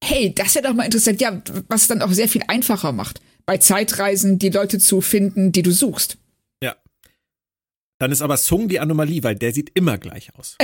[0.03, 1.21] Hey, das wäre doch mal interessant.
[1.21, 5.51] Ja, was es dann auch sehr viel einfacher macht, bei Zeitreisen die Leute zu finden,
[5.51, 6.17] die du suchst.
[8.01, 10.57] Dann ist aber Sung die Anomalie, weil der sieht immer gleich aus.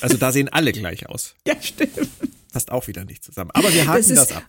[0.00, 1.34] Also da sehen alle gleich aus.
[1.46, 1.90] ja, stimmt.
[2.52, 3.50] Passt auch wieder nicht zusammen.
[3.52, 4.44] Aber wir haken das, ist, das ab.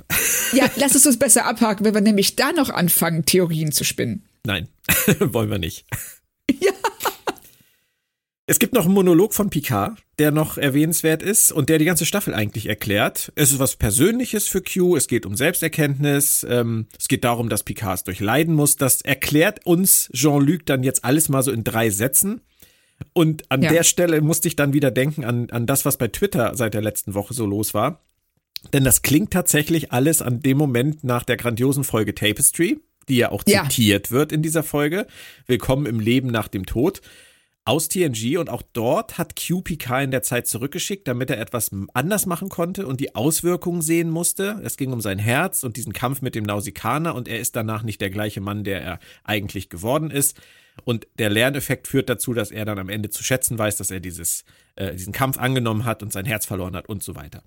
[0.53, 4.25] Ja, lass es uns besser abhaken, wenn wir nämlich da noch anfangen, Theorien zu spinnen.
[4.45, 4.69] Nein,
[5.19, 5.87] wollen wir nicht.
[6.59, 6.71] Ja.
[8.47, 12.05] Es gibt noch einen Monolog von Picard, der noch erwähnenswert ist und der die ganze
[12.05, 13.31] Staffel eigentlich erklärt.
[13.33, 17.63] Es ist was Persönliches für Q, es geht um Selbsterkenntnis, ähm, es geht darum, dass
[17.63, 18.75] Picard es durchleiden muss.
[18.75, 22.41] Das erklärt uns Jean-Luc dann jetzt alles mal so in drei Sätzen.
[23.13, 23.71] Und an ja.
[23.71, 26.83] der Stelle musste ich dann wieder denken an, an das, was bei Twitter seit der
[26.83, 28.05] letzten Woche so los war.
[28.73, 32.79] Denn das klingt tatsächlich alles an dem Moment nach der grandiosen Folge Tapestry,
[33.09, 34.11] die ja auch zitiert ja.
[34.11, 35.07] wird in dieser Folge.
[35.47, 37.01] Willkommen im Leben nach dem Tod
[37.65, 41.71] aus TNG und auch dort hat Q Picard in der Zeit zurückgeschickt, damit er etwas
[41.93, 44.61] anders machen konnte und die Auswirkungen sehen musste.
[44.63, 47.81] Es ging um sein Herz und diesen Kampf mit dem Nausikaner und er ist danach
[47.81, 50.39] nicht der gleiche Mann, der er eigentlich geworden ist.
[50.83, 53.99] Und der Lerneffekt führt dazu, dass er dann am Ende zu schätzen weiß, dass er
[53.99, 54.43] dieses,
[54.75, 57.41] äh, diesen Kampf angenommen hat und sein Herz verloren hat und so weiter.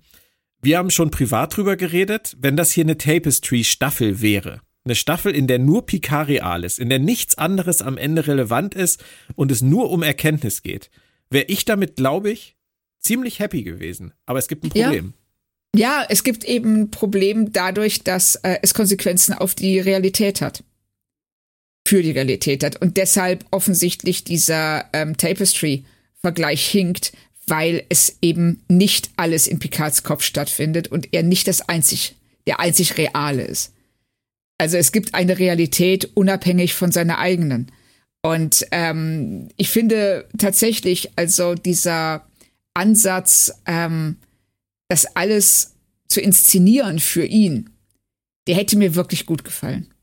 [0.61, 5.47] Wir haben schon privat drüber geredet, wenn das hier eine Tapestry-Staffel wäre, eine Staffel, in
[5.47, 9.03] der nur Picard real ist, in der nichts anderes am Ende relevant ist
[9.35, 10.89] und es nur um Erkenntnis geht,
[11.29, 12.55] wäre ich damit, glaube ich,
[12.99, 14.13] ziemlich happy gewesen.
[14.25, 15.13] Aber es gibt ein Problem.
[15.75, 20.41] Ja, ja es gibt eben ein Problem dadurch, dass äh, es Konsequenzen auf die Realität
[20.41, 20.63] hat.
[21.87, 22.81] Für die Realität hat.
[22.81, 27.13] Und deshalb offensichtlich dieser ähm, Tapestry-Vergleich hinkt,
[27.47, 32.15] weil es eben nicht alles in Picards Kopf stattfindet und er nicht das einzig,
[32.45, 33.73] der einzig Reale ist.
[34.59, 37.71] Also es gibt eine Realität unabhängig von seiner eigenen.
[38.21, 42.27] Und ähm, ich finde tatsächlich, also dieser
[42.73, 44.17] Ansatz, ähm,
[44.89, 45.75] das alles
[46.07, 47.69] zu inszenieren für ihn,
[48.47, 49.93] der hätte mir wirklich gut gefallen.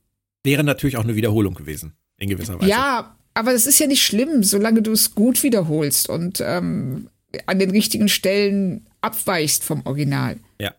[0.43, 2.71] Wäre natürlich auch eine Wiederholung gewesen, in gewisser Weise.
[2.71, 7.11] Ja, aber das ist ja nicht schlimm, solange du es gut wiederholst und ähm,
[7.45, 10.39] an den richtigen Stellen abweichst vom Original.
[10.59, 10.75] Ja.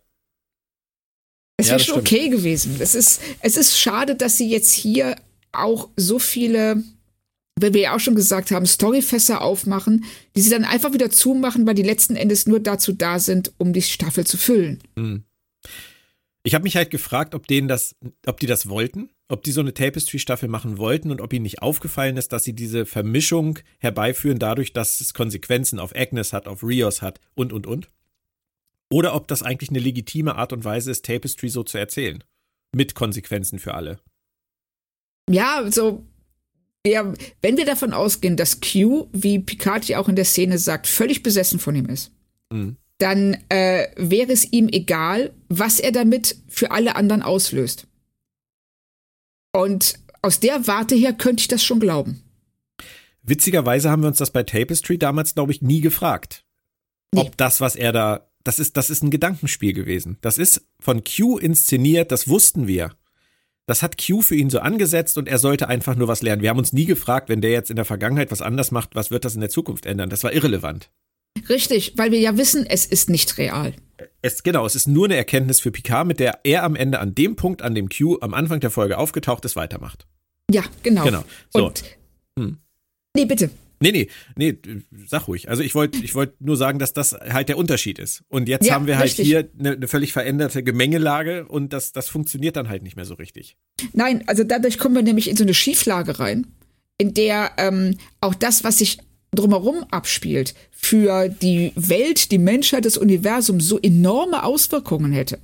[1.58, 2.78] Es Ja, wäre schon okay gewesen.
[2.80, 5.16] Es ist, es ist schade, dass sie jetzt hier
[5.52, 6.84] auch so viele,
[7.60, 10.06] wie wir ja auch schon gesagt haben, Storyfässer aufmachen,
[10.36, 13.74] die sie dann einfach wieder zumachen, weil die letzten Endes nur dazu da sind, um
[13.74, 14.84] die Staffel zu füllen.
[16.44, 17.96] Ich habe mich halt gefragt, ob denen das,
[18.28, 21.62] ob die das wollten, ob die so eine Tapestry-Staffel machen wollten und ob ihnen nicht
[21.64, 26.64] aufgefallen ist, dass sie diese Vermischung herbeiführen, dadurch, dass es Konsequenzen auf Agnes hat, auf
[26.64, 27.90] Rios hat und und und.
[28.90, 32.24] Oder ob das eigentlich eine legitime Art und Weise ist, Tapestry so zu erzählen.
[32.74, 34.00] Mit Konsequenzen für alle.
[35.30, 36.06] Ja, so,
[36.86, 40.88] ja, wenn wir davon ausgehen, dass Q, wie Picard ja auch in der Szene sagt,
[40.88, 42.12] völlig besessen von ihm ist,
[42.50, 42.78] Mhm.
[42.98, 47.88] dann äh, wäre es ihm egal, was er damit für alle anderen auslöst.
[49.54, 52.24] Und aus der Warte her könnte ich das schon glauben.
[53.24, 56.46] Witzigerweise haben wir uns das bei Tapestry damals, glaube ich, nie gefragt.
[57.14, 57.22] Nee.
[57.22, 60.18] Ob das, was er da, das ist, das ist ein Gedankenspiel gewesen.
[60.22, 62.92] Das ist von Q inszeniert, das wussten wir.
[63.66, 66.42] Das hat Q für ihn so angesetzt und er sollte einfach nur was lernen.
[66.42, 69.12] Wir haben uns nie gefragt, wenn der jetzt in der Vergangenheit was anders macht, was
[69.12, 70.10] wird das in der Zukunft ändern?
[70.10, 70.90] Das war irrelevant.
[71.50, 73.74] Richtig, weil wir ja wissen, es ist nicht real.
[74.22, 77.14] Es, genau, es ist nur eine Erkenntnis für Picard, mit der er am Ende an
[77.14, 80.08] dem Punkt, an dem Q am Anfang der Folge aufgetaucht ist, weitermacht.
[80.50, 81.04] Ja, genau.
[81.04, 81.24] Genau.
[81.50, 81.66] So.
[81.66, 81.84] Und,
[82.40, 82.60] Hm.
[83.16, 83.50] Nee, bitte.
[83.80, 84.58] Nee, nee, nee,
[85.08, 85.50] sag ruhig.
[85.50, 88.24] Also ich wollte ich wollte nur sagen, dass das halt der Unterschied ist.
[88.28, 89.28] Und jetzt Ja, haben wir halt richtig.
[89.28, 93.14] hier eine, eine völlig veränderte Gemengelage und das, das funktioniert dann halt nicht mehr so
[93.14, 93.56] richtig.
[93.94, 96.48] Nein, also dadurch kommen wir nämlich in so eine Schieflage rein,
[96.98, 98.98] in der ähm, auch das, was sich
[99.32, 105.40] drumherum abspielt, für die Welt, die Menschheit, das Universum so enorme Auswirkungen hätte,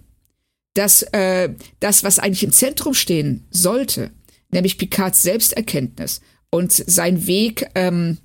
[0.74, 4.10] dass äh, das, was eigentlich im Zentrum stehen sollte,
[4.52, 6.22] nämlich Picards Selbsterkenntnis
[6.54, 8.20] und sein Weg ähm,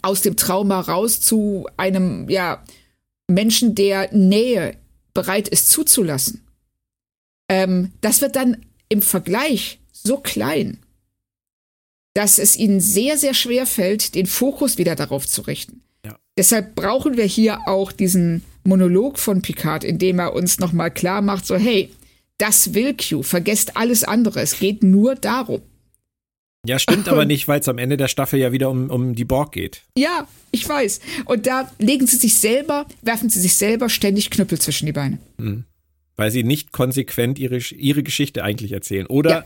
[0.00, 2.64] aus dem Trauma raus zu einem ja
[3.28, 4.78] Menschen, der Nähe
[5.12, 6.40] bereit ist zuzulassen,
[7.50, 10.78] ähm, das wird dann im Vergleich so klein,
[12.14, 15.82] dass es ihnen sehr, sehr schwer fällt, den Fokus wieder darauf zu richten.
[16.06, 16.16] Ja.
[16.38, 21.20] Deshalb brauchen wir hier auch diesen Monolog von Picard, in dem er uns nochmal klar
[21.20, 21.90] macht, so hey,
[22.38, 25.60] das will Q, vergesst alles andere, es geht nur darum.
[26.64, 29.24] Ja, stimmt aber nicht, weil es am Ende der Staffel ja wieder um, um die
[29.24, 29.82] Borg geht.
[29.98, 31.00] Ja, ich weiß.
[31.24, 35.18] Und da legen sie sich selber, werfen sie sich selber ständig Knüppel zwischen die Beine.
[36.16, 39.06] Weil sie nicht konsequent ihre, ihre Geschichte eigentlich erzählen.
[39.08, 39.44] Oder Ja.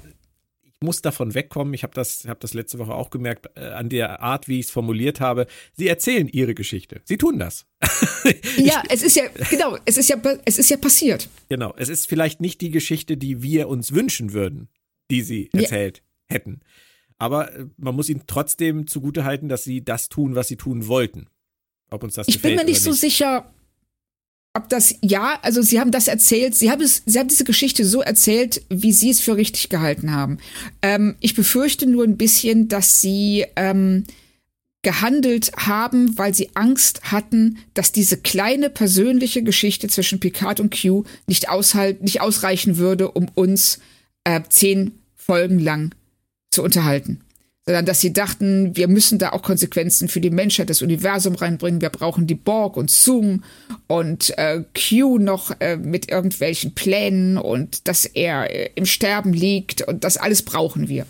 [0.62, 3.88] ich muss davon wegkommen, ich habe das, hab das letzte Woche auch gemerkt, äh, an
[3.88, 5.46] der Art, wie ich es formuliert habe.
[5.72, 7.00] Sie erzählen ihre Geschichte.
[7.04, 7.64] Sie tun das.
[8.58, 11.28] Ja, es ist ja, genau, es ist ja, es ist ja passiert.
[11.48, 11.72] Genau.
[11.78, 14.68] Es ist vielleicht nicht die Geschichte, die wir uns wünschen würden,
[15.10, 15.60] die sie Ja.
[15.62, 16.60] erzählt hätten.
[17.18, 21.26] Aber äh, man muss ihnen trotzdem zugutehalten, dass sie das tun, was sie tun wollten.
[21.90, 23.50] Ob uns das Ich bin mir nicht so sicher,
[24.54, 27.84] ob das, ja, also sie haben das erzählt, sie haben es, sie haben diese Geschichte
[27.84, 30.38] so erzählt, wie sie es für richtig gehalten haben.
[30.82, 34.04] Ähm, ich befürchte nur ein bisschen, dass sie ähm,
[34.82, 41.04] gehandelt haben, weil sie Angst hatten, dass diese kleine persönliche Geschichte zwischen Picard und Q
[41.26, 43.80] nicht aushalten, nicht ausreichen würde, um uns
[44.24, 45.94] äh, zehn Folgen lang
[46.57, 47.20] zu unterhalten.
[47.66, 51.80] Sondern dass sie dachten, wir müssen da auch Konsequenzen für die Menschheit, das Universum reinbringen.
[51.80, 53.42] Wir brauchen die Borg und Sung
[53.88, 59.82] und äh, Q noch äh, mit irgendwelchen Plänen und dass er äh, im Sterben liegt
[59.82, 61.07] und das alles brauchen wir.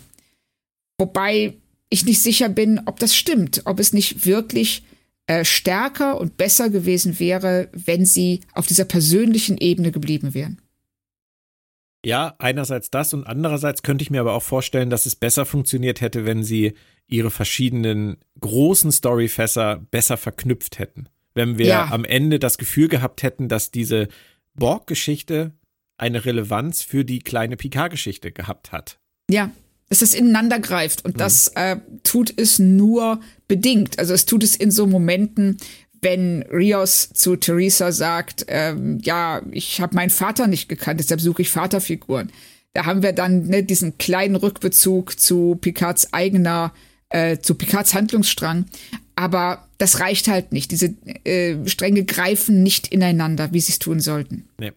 [0.97, 1.53] Wobei
[1.89, 4.83] ich nicht sicher bin, ob das stimmt, ob es nicht wirklich
[5.27, 10.59] äh, stärker und besser gewesen wäre, wenn sie auf dieser persönlichen Ebene geblieben wären.
[12.05, 15.99] Ja, einerseits das und andererseits könnte ich mir aber auch vorstellen, dass es besser funktioniert
[16.01, 16.73] hätte, wenn sie
[17.07, 21.09] ihre verschiedenen großen Storyfässer besser verknüpft hätten.
[21.33, 21.87] Wenn wir Ja.
[21.91, 24.07] am Ende das Gefühl gehabt hätten, dass diese
[24.55, 25.53] Borg-Geschichte
[25.97, 28.99] eine Relevanz für die kleine Picard-Geschichte gehabt hat.
[29.29, 29.51] Ja,
[29.89, 33.99] dass das ineinander greift und das äh, tut es nur bedingt.
[33.99, 35.57] Also es tut es in so Momenten,
[36.01, 41.41] wenn Rios zu Theresa sagt, ähm, ja, ich habe meinen Vater nicht gekannt, deshalb suche
[41.41, 42.31] ich Vaterfiguren.
[42.73, 46.73] Da haben wir dann ne, diesen kleinen Rückbezug zu Picards eigener,
[47.09, 48.65] äh, zu Picards Handlungsstrang.
[49.15, 50.71] Aber das reicht halt nicht.
[50.71, 50.93] Diese
[51.23, 54.47] äh, Stränge greifen nicht ineinander, wie sie es tun sollten.
[54.59, 54.73] Nee.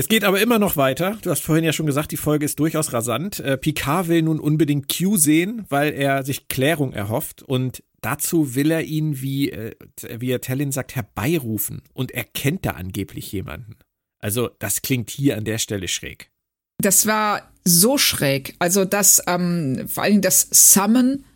[0.00, 1.18] Es geht aber immer noch weiter.
[1.20, 3.38] Du hast vorhin ja schon gesagt, die Folge ist durchaus rasant.
[3.40, 8.70] Äh, Picard will nun unbedingt Q sehen, weil er sich Klärung erhofft und dazu will
[8.70, 9.74] er ihn, wie, äh,
[10.18, 13.76] wie er Tellin sagt, herbeirufen und er kennt da angeblich jemanden.
[14.20, 16.30] Also das klingt hier an der Stelle schräg.
[16.78, 18.56] das war so schräg.
[18.58, 21.26] Also das, ähm, vor Dingen das Summon.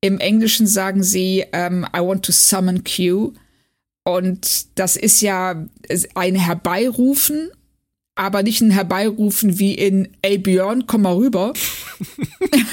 [0.00, 3.34] Im Englischen sagen sie, ähm, I want to summon Q.
[4.02, 5.66] Und das ist ja
[6.14, 7.50] ein Herbeirufen,
[8.14, 11.52] aber nicht ein Herbeirufen wie in Ey Björn, komm mal rüber,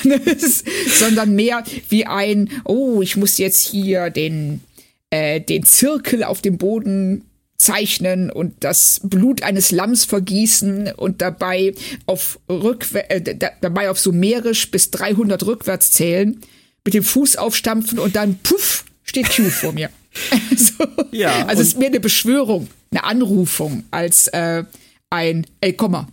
[0.99, 4.61] sondern mehr wie ein, oh, ich muss jetzt hier den,
[5.09, 7.25] äh, den Zirkel auf dem Boden
[7.57, 11.73] zeichnen und das Blut eines Lamms vergießen und dabei
[12.07, 13.21] auf rückwär äh,
[13.61, 16.41] dabei auf sumerisch bis 300 rückwärts zählen,
[16.83, 19.89] mit dem Fuß aufstampfen und dann puff steht Q vor mir.
[20.57, 20.85] so.
[21.11, 21.45] Ja.
[21.45, 24.63] Also es ist mehr eine Beschwörung, eine Anrufung als äh,
[25.11, 26.07] ein Ey, komm mal.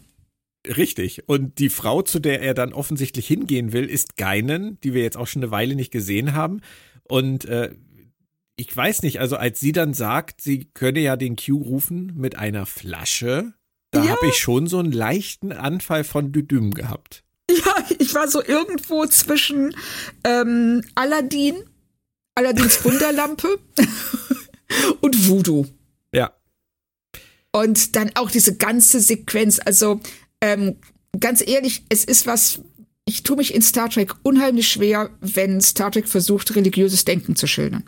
[0.67, 1.27] Richtig.
[1.27, 5.17] Und die Frau, zu der er dann offensichtlich hingehen will, ist Geinen, die wir jetzt
[5.17, 6.61] auch schon eine Weile nicht gesehen haben.
[7.05, 7.75] Und äh,
[8.57, 12.37] ich weiß nicht, also als sie dann sagt, sie könne ja den Q rufen mit
[12.37, 13.55] einer Flasche,
[13.93, 14.11] da ja.
[14.11, 17.25] habe ich schon so einen leichten Anfall von Düdüm gehabt.
[17.51, 19.75] Ja, ich war so irgendwo zwischen
[20.25, 21.65] ähm, Aladdin
[22.39, 23.59] Allerdings Wunderlampe
[25.01, 25.67] und Voodoo.
[27.59, 29.59] Und dann auch diese ganze Sequenz.
[29.65, 30.01] Also
[30.41, 30.77] ähm,
[31.19, 32.61] ganz ehrlich, es ist was.
[33.05, 37.47] Ich tue mich in Star Trek unheimlich schwer, wenn Star Trek versucht, religiöses Denken zu
[37.47, 37.85] schildern.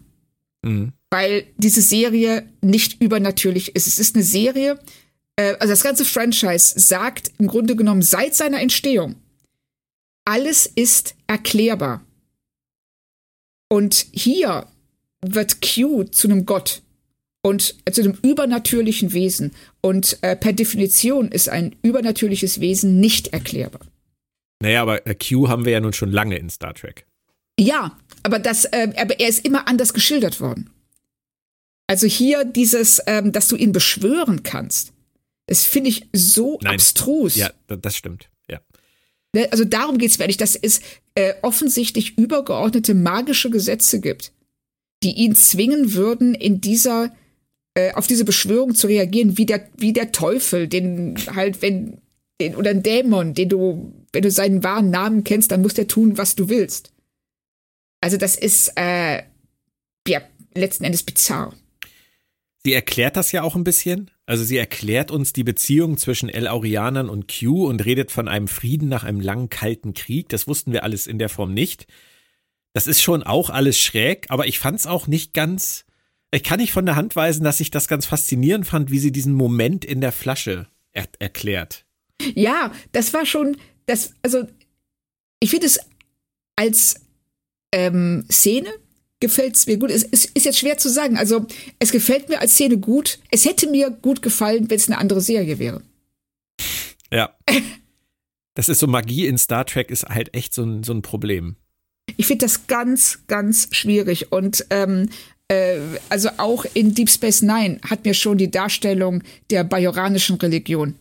[0.63, 0.93] Mhm.
[1.11, 3.87] Weil diese Serie nicht übernatürlich ist.
[3.87, 4.81] Es ist eine Serie,
[5.37, 9.17] äh, also das ganze Franchise sagt im Grunde genommen seit seiner Entstehung,
[10.25, 12.05] alles ist erklärbar.
[13.69, 14.67] Und hier
[15.21, 16.83] wird Q zu einem Gott
[17.43, 19.53] und äh, zu einem übernatürlichen Wesen.
[19.81, 23.83] Und äh, per Definition ist ein übernatürliches Wesen nicht erklärbar.
[24.61, 27.07] Naja, aber äh, Q haben wir ja nun schon lange in Star Trek.
[27.59, 30.71] Ja, aber, das, äh, aber er ist immer anders geschildert worden.
[31.87, 34.93] Also hier dieses, ähm, dass du ihn beschwören kannst,
[35.47, 36.75] das finde ich so Nein.
[36.75, 37.35] abstrus.
[37.35, 38.31] Ja, das stimmt.
[38.49, 38.61] Ja.
[39.35, 40.81] Ne, also darum geht es mir nicht, dass es
[41.17, 44.33] äh, offensichtlich übergeordnete magische Gesetze gibt,
[45.03, 47.13] die ihn zwingen würden, in dieser
[47.75, 51.99] äh, auf diese Beschwörung zu reagieren, wie der, wie der Teufel, den halt, wenn,
[52.41, 55.89] den, oder ein Dämon, den du, wenn du seinen wahren Namen kennst, dann muss der
[55.89, 56.93] tun, was du willst.
[58.01, 59.23] Also das ist äh,
[60.09, 60.21] ja
[60.55, 61.55] letzten Endes bizarr.
[62.63, 64.11] Sie erklärt das ja auch ein bisschen.
[64.27, 68.49] Also sie erklärt uns die Beziehung zwischen El Aurianern und Q und redet von einem
[68.49, 70.29] Frieden nach einem langen kalten Krieg.
[70.29, 71.87] Das wussten wir alles in der Form nicht.
[72.73, 75.85] Das ist schon auch alles schräg, aber ich fand es auch nicht ganz.
[76.33, 79.13] Ich kann nicht von der Hand weisen, dass ich das ganz faszinierend fand, wie sie
[79.13, 81.85] diesen Moment in der Flasche er erklärt.
[82.35, 83.57] Ja, das war schon,
[83.87, 84.47] das, also
[85.41, 85.81] ich finde es
[86.57, 87.01] als
[87.73, 88.71] ähm, Szene
[89.21, 89.91] gefällt es mir gut.
[89.91, 91.17] Es, es, ist jetzt schwer zu sagen.
[91.17, 91.47] Also,
[91.79, 93.19] es gefällt mir als Szene gut.
[93.31, 95.83] Es hätte mir gut gefallen, wenn es eine andere Serie wäre.
[97.13, 97.37] Ja.
[98.55, 101.57] Das ist so Magie in Star Trek ist halt echt so ein, so ein Problem.
[102.17, 104.33] Ich finde das ganz, ganz schwierig.
[104.33, 105.09] Und ähm, äh,
[106.09, 110.95] also auch in Deep Space Nine hat mir schon die Darstellung der bajoranischen Religion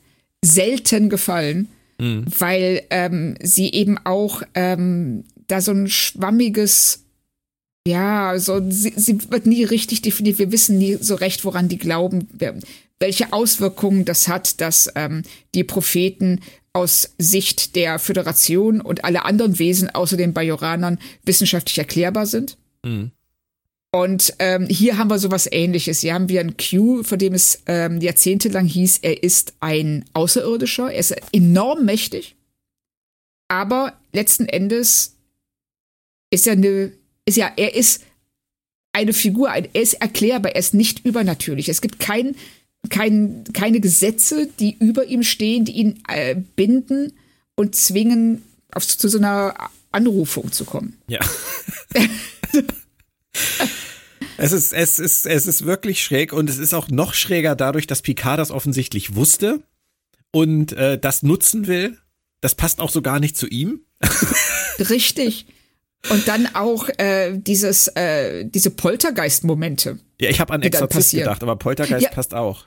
[0.44, 1.68] selten gefallen,
[2.00, 2.26] mhm.
[2.40, 7.04] weil ähm, sie eben auch ähm, da so ein schwammiges
[7.88, 10.38] ja, so, sie, sie wird nie richtig definiert.
[10.38, 12.28] Wir wissen nie so recht, woran die glauben,
[13.00, 15.24] welche Auswirkungen das hat, dass ähm,
[15.56, 16.42] die Propheten
[16.74, 22.58] aus Sicht der Föderation und alle anderen Wesen außer den Bajoranern wissenschaftlich erklärbar sind.
[22.84, 23.12] Mhm.
[23.92, 26.02] Und ähm, hier haben wir sowas ähnliches.
[26.02, 30.92] Hier haben wir einen Q, von dem es ähm, jahrzehntelang hieß, er ist ein Außerirdischer,
[30.92, 32.36] er ist enorm mächtig.
[33.48, 35.16] Aber letzten Endes
[36.30, 36.92] ist er eine
[37.26, 38.04] ist ja, er ist
[38.92, 41.70] eine Figur, er ist erklärbar, er ist nicht übernatürlich.
[41.70, 42.36] Es gibt kein,
[42.90, 47.14] kein, keine Gesetze, die über ihm stehen, die ihn äh, binden
[47.56, 49.54] und zwingen, auf, zu so einer
[49.92, 50.98] Anrufung zu kommen.
[51.08, 51.20] Ja.
[54.38, 57.88] es, ist, es, ist, es ist wirklich schräg und es ist auch noch schräger dadurch,
[57.88, 59.62] dass Picard das offensichtlich wusste
[60.32, 61.98] und äh, das nutzen will.
[62.42, 63.82] Das passt auch so gar nicht zu ihm.
[64.80, 65.46] Richtig.
[66.10, 70.00] Und dann auch äh, dieses, äh, diese Poltergeist-Momente.
[70.22, 72.66] Ja, ich habe an Exorzist gedacht, aber Poltergeist ja, passt auch.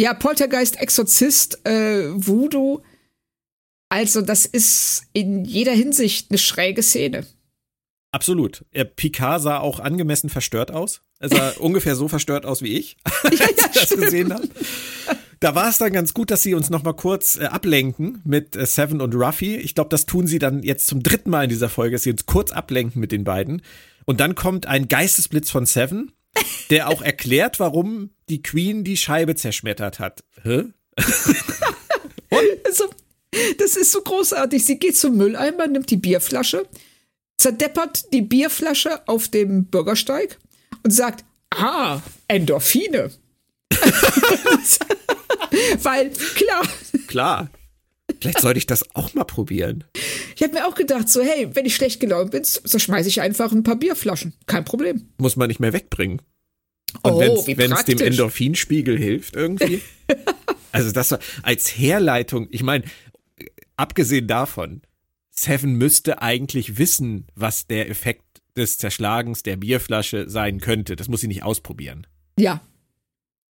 [0.00, 2.80] Ja, Poltergeist, Exorzist, äh, Voodoo.
[3.88, 7.26] Also, das ist in jeder Hinsicht eine schräge Szene.
[8.12, 8.64] Absolut.
[8.72, 11.02] Er, Picard sah auch angemessen verstört aus.
[11.18, 14.48] Er sah ungefähr so verstört aus wie ich, als ja, ja, ich das gesehen habe.
[15.38, 18.56] Da war es dann ganz gut, dass sie uns noch mal kurz äh, ablenken mit
[18.56, 19.56] äh, Seven und Ruffy.
[19.56, 22.10] Ich glaube, das tun sie dann jetzt zum dritten Mal in dieser Folge, dass sie
[22.10, 23.62] uns kurz ablenken mit den beiden.
[24.04, 26.12] Und dann kommt ein Geistesblitz von Seven,
[26.68, 30.24] der auch erklärt, warum die Queen die Scheibe zerschmettert hat.
[30.42, 30.64] Hä?
[32.30, 32.66] und?
[32.66, 32.84] Also,
[33.58, 34.64] Das ist so großartig.
[34.64, 36.66] Sie geht zum Mülleimer, nimmt die Bierflasche,
[37.40, 40.38] zerdeppert die Bierflasche auf dem Bürgersteig
[40.82, 43.10] und sagt, ah, Endorphine.
[45.82, 46.68] Weil, klar.
[47.06, 47.50] Klar.
[48.20, 49.84] Vielleicht sollte ich das auch mal probieren.
[50.36, 53.22] Ich habe mir auch gedacht, so, hey, wenn ich schlecht gelaunt bin, so schmeiße ich
[53.22, 54.34] einfach ein paar Bierflaschen.
[54.46, 55.08] Kein Problem.
[55.16, 56.20] Muss man nicht mehr wegbringen.
[57.02, 59.80] Und oh, wenn es dem Endorphinspiegel hilft irgendwie.
[60.72, 62.84] also das war als Herleitung, ich meine,
[63.76, 64.82] abgesehen davon,
[65.40, 70.96] Seven müsste eigentlich wissen, was der Effekt des Zerschlagens der Bierflasche sein könnte.
[70.96, 72.06] Das muss sie nicht ausprobieren.
[72.38, 72.60] Ja.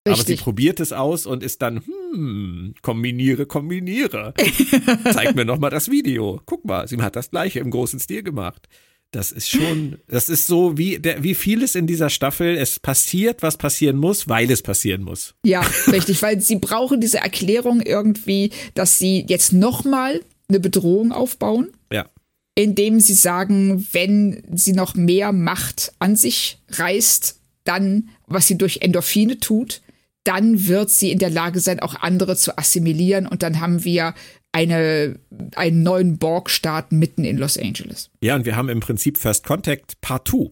[0.06, 0.20] Richtig.
[0.20, 4.34] Aber sie probiert es aus und ist dann, hm, kombiniere, kombiniere.
[5.12, 6.40] Zeig mir nochmal das Video.
[6.44, 8.68] Guck mal, sie hat das gleiche im großen Stil gemacht.
[9.12, 12.56] Das ist schon, das ist so wie, der, wie vieles in dieser Staffel.
[12.56, 15.34] Es passiert, was passieren muss, weil es passieren muss.
[15.44, 15.60] Ja,
[15.92, 20.22] richtig, weil sie brauchen diese Erklärung irgendwie, dass sie jetzt nochmal
[20.52, 21.68] eine Bedrohung aufbauen.
[21.92, 22.08] Ja.
[22.54, 28.78] Indem sie sagen, wenn sie noch mehr Macht an sich reißt, dann, was sie durch
[28.82, 29.80] Endorphine tut,
[30.24, 33.26] dann wird sie in der Lage sein, auch andere zu assimilieren.
[33.26, 34.14] Und dann haben wir
[34.52, 35.18] eine,
[35.56, 38.10] einen neuen Borg-Staat mitten in Los Angeles.
[38.20, 40.50] Ja, und wir haben im Prinzip First Contact Part 2.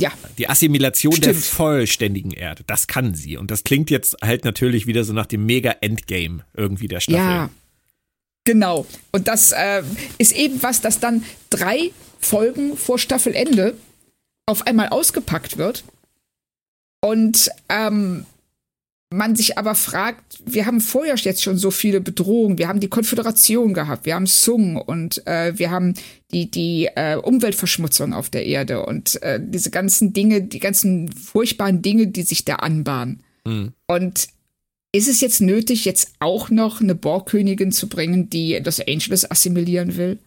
[0.00, 0.12] Ja.
[0.38, 1.26] Die Assimilation Stimmt.
[1.26, 2.62] der vollständigen Erde.
[2.66, 3.36] Das kann sie.
[3.36, 7.18] Und das klingt jetzt halt natürlich wieder so nach dem Mega-Endgame irgendwie der Staffel.
[7.18, 7.50] Ja.
[8.48, 8.86] Genau.
[9.12, 9.82] Und das äh,
[10.16, 13.74] ist eben was, das dann drei Folgen vor Staffelende
[14.46, 15.84] auf einmal ausgepackt wird.
[17.02, 18.24] Und ähm,
[19.12, 22.56] man sich aber fragt, wir haben vorher jetzt schon so viele Bedrohungen.
[22.56, 25.92] Wir haben die Konföderation gehabt, wir haben Sung und äh, wir haben
[26.32, 31.82] die, die äh, Umweltverschmutzung auf der Erde und äh, diese ganzen Dinge, die ganzen furchtbaren
[31.82, 33.22] Dinge, die sich da anbahnen.
[33.44, 33.74] Mhm.
[33.86, 34.28] Und
[34.92, 39.96] ist es jetzt nötig, jetzt auch noch eine Borgkönigin zu bringen, die Los Angeles assimilieren
[39.96, 40.18] will?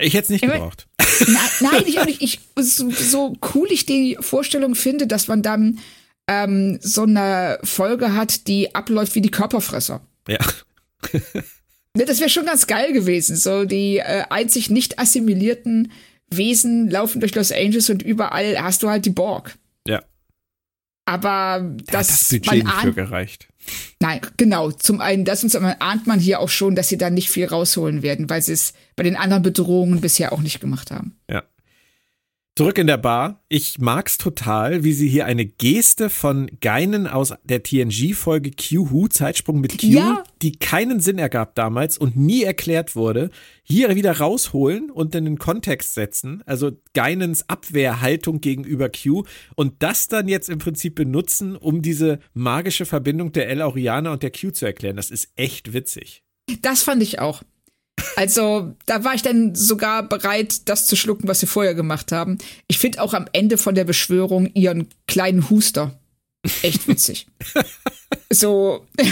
[0.00, 0.88] Ich hätte es nicht gebraucht.
[1.26, 2.22] Nein, nein ich auch nicht.
[2.22, 5.78] Ich, so, so cool ich die Vorstellung finde, dass man dann
[6.28, 10.00] ähm, so eine Folge hat, die abläuft wie die Körperfresser.
[10.28, 10.38] Ja.
[11.94, 13.36] ne, das wäre schon ganz geil gewesen.
[13.36, 15.92] So die äh, einzig nicht assimilierten
[16.30, 19.56] Wesen laufen durch Los Angeles und überall hast du halt die Borg.
[21.06, 23.48] Aber das, das Budget nicht für gereicht.
[24.00, 24.70] Nein, genau.
[24.70, 27.30] Zum einen das und zum anderen ahnt man hier auch schon, dass sie da nicht
[27.30, 31.16] viel rausholen werden, weil sie es bei den anderen Bedrohungen bisher auch nicht gemacht haben.
[31.30, 31.42] Ja.
[32.56, 33.42] Zurück in der Bar.
[33.48, 39.60] Ich mag's total, wie sie hier eine Geste von Geinen aus der TNG-Folge Q-Who, Zeitsprung
[39.60, 40.22] mit Q, ja.
[40.40, 43.30] die keinen Sinn ergab damals und nie erklärt wurde,
[43.64, 46.44] hier wieder rausholen und in den Kontext setzen.
[46.46, 49.24] Also Geinens Abwehrhaltung gegenüber Q
[49.56, 54.22] und das dann jetzt im Prinzip benutzen, um diese magische Verbindung der El Auriana und
[54.22, 54.94] der Q zu erklären.
[54.94, 56.22] Das ist echt witzig.
[56.62, 57.42] Das fand ich auch.
[58.16, 62.38] Also, da war ich dann sogar bereit, das zu schlucken, was sie vorher gemacht haben.
[62.68, 65.98] Ich finde auch am Ende von der Beschwörung ihren kleinen Huster
[66.62, 67.26] echt witzig.
[68.30, 68.86] so.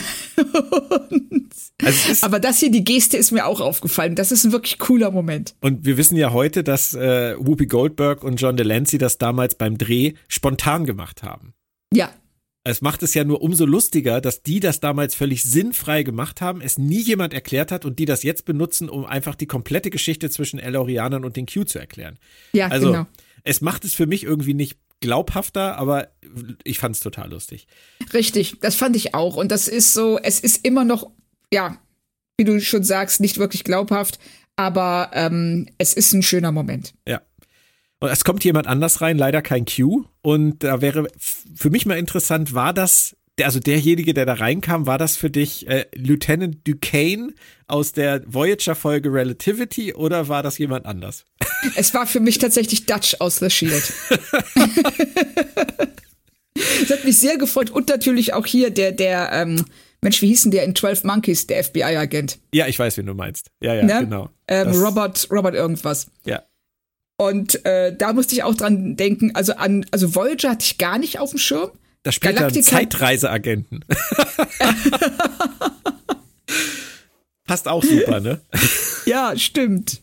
[1.83, 4.15] also aber das hier, die Geste ist mir auch aufgefallen.
[4.15, 5.55] Das ist ein wirklich cooler Moment.
[5.61, 9.79] Und wir wissen ja heute, dass äh, Whoopi Goldberg und John Delancey das damals beim
[9.79, 11.55] Dreh spontan gemacht haben.
[11.93, 12.11] Ja,
[12.65, 16.61] es macht es ja nur umso lustiger, dass die das damals völlig sinnfrei gemacht haben,
[16.61, 20.31] es nie jemand erklärt hat und die das jetzt benutzen, um einfach die komplette Geschichte
[20.31, 22.19] zwischen Elorianern und den Q zu erklären.
[22.53, 23.07] Ja, also, genau.
[23.43, 26.09] Es macht es für mich irgendwie nicht glaubhafter, aber
[26.63, 27.67] ich fand es total lustig.
[28.13, 29.37] Richtig, das fand ich auch.
[29.37, 31.11] Und das ist so, es ist immer noch,
[31.53, 31.79] ja,
[32.37, 34.21] wie du schon sagst, nicht wirklich glaubhaft,
[34.55, 36.95] aber ähm, es ist ein schöner Moment.
[37.07, 37.21] Ja.
[38.03, 40.07] Und es kommt jemand anders rein, leider kein Q.
[40.23, 41.07] Und da wäre
[41.55, 45.69] für mich mal interessant, war das, also derjenige, der da reinkam, war das für dich
[45.69, 47.33] äh, Lieutenant Duquesne
[47.69, 51.25] aus der Voyager-Folge Relativity oder war das jemand anders?
[51.77, 53.93] Es war für mich tatsächlich Dutch aus The Shield.
[56.55, 59.65] Es hat mich sehr gefreut und natürlich auch hier der, der, ähm,
[60.01, 62.41] Mensch, wie hieß denn der in 12 Monkeys, der FBI-Agent?
[62.53, 63.53] Ja, ich weiß, wen du meinst.
[63.61, 64.01] Ja, ja, ne?
[64.01, 64.29] genau.
[64.49, 66.09] Ähm, Robert, Robert irgendwas.
[66.27, 66.43] Ja.
[67.17, 70.99] Und äh, da musste ich auch dran denken, also an, also Voyager hatte ich gar
[70.99, 71.71] nicht auf dem Schirm.
[72.03, 73.85] Da spielt er Zeitreiseagenten.
[77.45, 78.41] Passt auch super, ne?
[79.07, 80.01] ja, stimmt.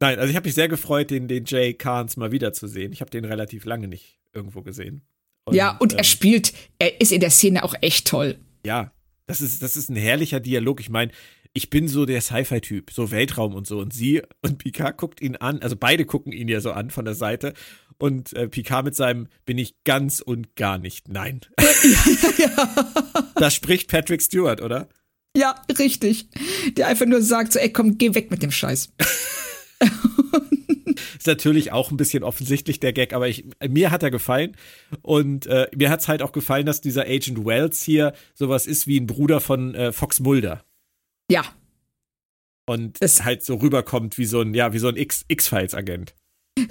[0.00, 2.92] Nein, also ich habe mich sehr gefreut, den, den Jay Carnes mal wiederzusehen.
[2.92, 5.02] Ich habe den relativ lange nicht irgendwo gesehen.
[5.44, 8.38] Und, ja, und ähm, er spielt, er ist in der Szene auch echt toll.
[8.64, 8.92] Ja,
[9.26, 10.80] das ist, das ist ein herrlicher Dialog.
[10.80, 11.10] Ich meine,
[11.52, 13.78] ich bin so der Sci-Fi-Typ, so Weltraum und so.
[13.78, 17.04] Und sie und Picard guckt ihn an, also beide gucken ihn ja so an von
[17.04, 17.54] der Seite.
[17.98, 21.08] Und äh, Picard mit seinem bin ich ganz und gar nicht.
[21.08, 21.40] Nein.
[22.38, 22.92] ja.
[23.34, 24.88] Da spricht Patrick Stewart, oder?
[25.36, 26.28] Ja, richtig.
[26.76, 28.92] Der einfach nur sagt so, ey, komm, geh weg mit dem Scheiß.
[31.18, 34.56] ist natürlich auch ein bisschen offensichtlich der Gag, aber ich, mir hat er gefallen.
[35.02, 38.86] Und äh, mir hat es halt auch gefallen, dass dieser Agent Wells hier sowas ist
[38.86, 40.64] wie ein Bruder von äh, Fox Mulder.
[41.30, 41.44] Ja.
[42.66, 46.14] Und es halt so rüberkommt wie so ein, ja, wie so ein X-Files-Agent.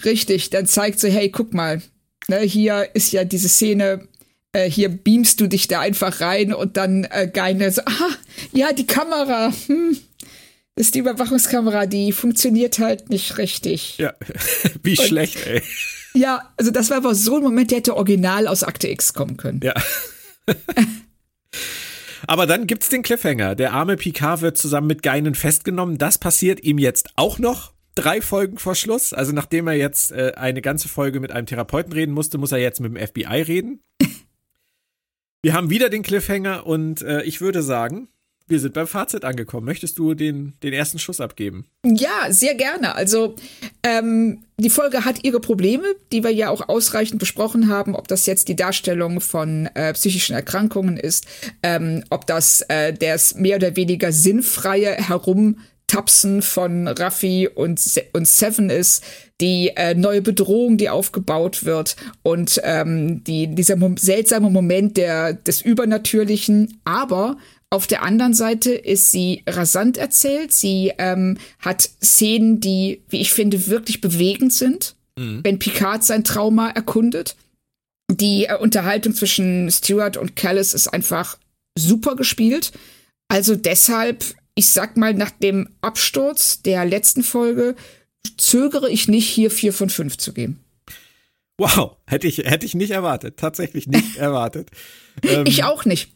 [0.05, 1.81] Richtig, dann zeigt so, hey, guck mal,
[2.27, 4.07] ne, hier ist ja diese Szene,
[4.51, 8.09] äh, hier beamst du dich da einfach rein und dann äh, Geine so, aha,
[8.51, 9.97] ja, die Kamera, hm,
[10.75, 13.97] ist die Überwachungskamera, die funktioniert halt nicht richtig.
[13.97, 14.13] Ja,
[14.83, 15.63] wie und, schlecht, ey.
[16.13, 19.37] Ja, also das war aber so ein Moment, der hätte original aus Akte X kommen
[19.37, 19.61] können.
[19.63, 19.73] Ja.
[22.25, 23.55] Aber dann gibt's den Cliffhanger.
[23.55, 25.97] Der arme Picard wird zusammen mit Geinen festgenommen.
[25.97, 29.13] Das passiert ihm jetzt auch noch drei Folgen vor Schluss.
[29.13, 32.59] Also nachdem er jetzt äh, eine ganze Folge mit einem Therapeuten reden musste, muss er
[32.59, 33.81] jetzt mit dem FBI reden.
[35.41, 38.09] Wir haben wieder den Cliffhanger und äh, ich würde sagen,
[38.47, 39.65] wir sind beim Fazit angekommen.
[39.65, 41.65] Möchtest du den, den ersten Schuss abgeben?
[41.85, 42.95] Ja, sehr gerne.
[42.95, 43.35] Also
[43.83, 48.25] ähm, die Folge hat ihre Probleme, die wir ja auch ausreichend besprochen haben, ob das
[48.25, 51.27] jetzt die Darstellung von äh, psychischen Erkrankungen ist,
[51.61, 57.81] ähm, ob das äh, das mehr oder weniger sinnfreie Herum Tapsen von Raffi und,
[58.11, 59.03] und Seven ist,
[59.39, 65.33] die äh, neue Bedrohung, die aufgebaut wird und ähm, die, dieser Mom seltsame Moment der,
[65.33, 66.81] des Übernatürlichen.
[66.83, 67.37] Aber
[67.69, 70.53] auf der anderen Seite ist sie rasant erzählt.
[70.53, 75.41] Sie ähm, hat Szenen, die, wie ich finde, wirklich bewegend sind, mhm.
[75.43, 77.35] wenn Picard sein Trauma erkundet.
[78.09, 81.37] Die äh, Unterhaltung zwischen Stewart und Callis ist einfach
[81.77, 82.71] super gespielt.
[83.27, 84.23] Also deshalb
[84.57, 87.75] ich sag mal, nach dem Absturz der letzten Folge
[88.37, 90.59] zögere ich nicht, hier vier von fünf zu geben.
[91.59, 93.37] Wow, hätte ich, hätte ich nicht erwartet.
[93.37, 94.69] Tatsächlich nicht erwartet.
[95.21, 96.11] Ähm, ich auch nicht.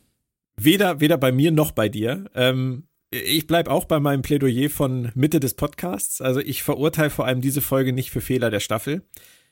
[0.64, 2.26] Weder, weder bei mir noch bei dir.
[2.36, 6.22] Ähm, ich bleibe auch bei meinem Plädoyer von Mitte des Podcasts.
[6.22, 9.02] Also ich verurteile vor allem diese Folge nicht für Fehler der Staffel.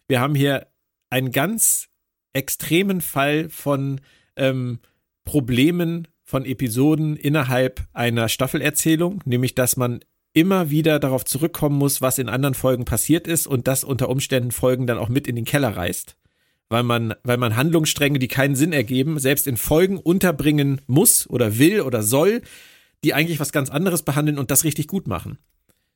[0.07, 0.67] Wir haben hier
[1.09, 1.89] einen ganz
[2.33, 4.01] extremen Fall von
[4.35, 4.79] ähm,
[5.23, 10.01] Problemen von Episoden innerhalb einer Staffelerzählung, nämlich dass man
[10.33, 14.51] immer wieder darauf zurückkommen muss, was in anderen Folgen passiert ist und das unter Umständen
[14.51, 16.17] Folgen dann auch mit in den Keller reißt.
[16.69, 21.57] Weil man, weil man Handlungsstränge, die keinen Sinn ergeben, selbst in Folgen unterbringen muss oder
[21.57, 22.41] will oder soll,
[23.03, 25.39] die eigentlich was ganz anderes behandeln und das richtig gut machen.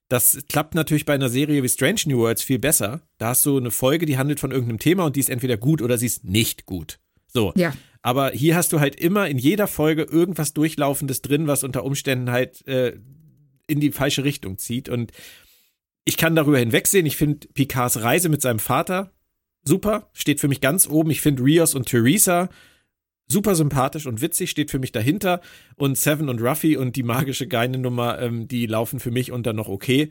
[0.10, 3.02] Das klappt natürlich bei einer Serie wie Strange New Worlds viel besser.
[3.18, 5.82] Da hast du eine Folge, die handelt von irgendeinem Thema und die ist entweder gut
[5.82, 7.00] oder sie ist nicht gut.
[7.28, 7.54] So.
[7.56, 7.74] Ja.
[8.02, 12.32] Aber hier hast du halt immer in jeder Folge irgendwas Durchlaufendes drin, was unter Umständen
[12.32, 13.00] halt äh,
[13.66, 14.90] in die falsche Richtung zieht.
[14.90, 15.12] Und
[16.04, 17.06] ich kann darüber hinwegsehen.
[17.06, 19.12] Ich finde Picards Reise mit seinem Vater
[19.64, 21.11] super, steht für mich ganz oben.
[21.11, 22.49] Ich finde Rios und Theresa
[23.28, 25.41] super sympathisch und witzig, steht für mich dahinter.
[25.76, 29.68] Und Seven und Ruffy und die magische Geine-Nummer, ähm, die laufen für mich unter noch
[29.68, 30.09] okay.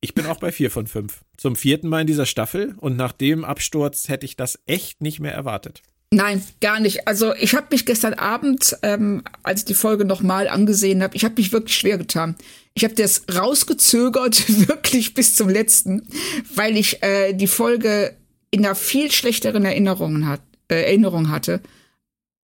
[0.00, 1.20] Ich bin auch bei vier von fünf.
[1.36, 5.20] Zum vierten Mal in dieser Staffel und nach dem Absturz hätte ich das echt nicht
[5.20, 5.82] mehr erwartet.
[6.12, 7.06] Nein, gar nicht.
[7.06, 11.24] Also ich habe mich gestern Abend, ähm, als ich die Folge nochmal angesehen habe, ich
[11.24, 12.34] habe mich wirklich schwer getan.
[12.74, 16.08] Ich habe das rausgezögert, wirklich bis zum letzten,
[16.54, 18.16] weil ich äh, die Folge
[18.50, 20.40] in einer viel schlechteren Erinnerung, hat,
[20.70, 21.60] äh, Erinnerung hatte.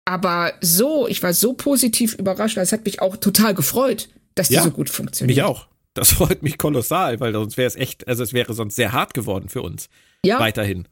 [0.05, 4.55] Aber so, ich war so positiv überrascht, das hat mich auch total gefreut, dass die
[4.55, 5.35] ja, so gut funktioniert.
[5.35, 5.67] Mich auch.
[5.93, 9.13] Das freut mich kolossal, weil sonst wäre es echt, also es wäre sonst sehr hart
[9.13, 9.89] geworden für uns.
[10.25, 10.39] Ja.
[10.39, 10.87] Weiterhin.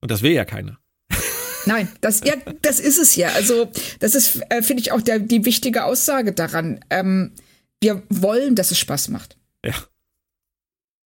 [0.00, 0.78] Und das will ja keiner.
[1.64, 3.28] Nein, das, ja, das ist es ja.
[3.28, 3.70] Also,
[4.00, 6.84] das ist, äh, finde ich, auch der, die wichtige Aussage daran.
[6.90, 7.32] Ähm,
[7.80, 9.36] wir wollen, dass es Spaß macht.
[9.64, 9.74] Ja.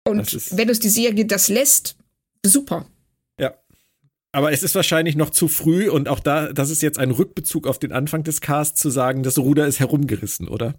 [0.05, 1.95] Und wenn uns die Serie das lässt,
[2.45, 2.85] super.
[4.35, 7.67] Aber es ist wahrscheinlich noch zu früh und auch da, das ist jetzt ein Rückbezug
[7.67, 10.73] auf den Anfang des Casts zu sagen, das Ruder ist herumgerissen, oder?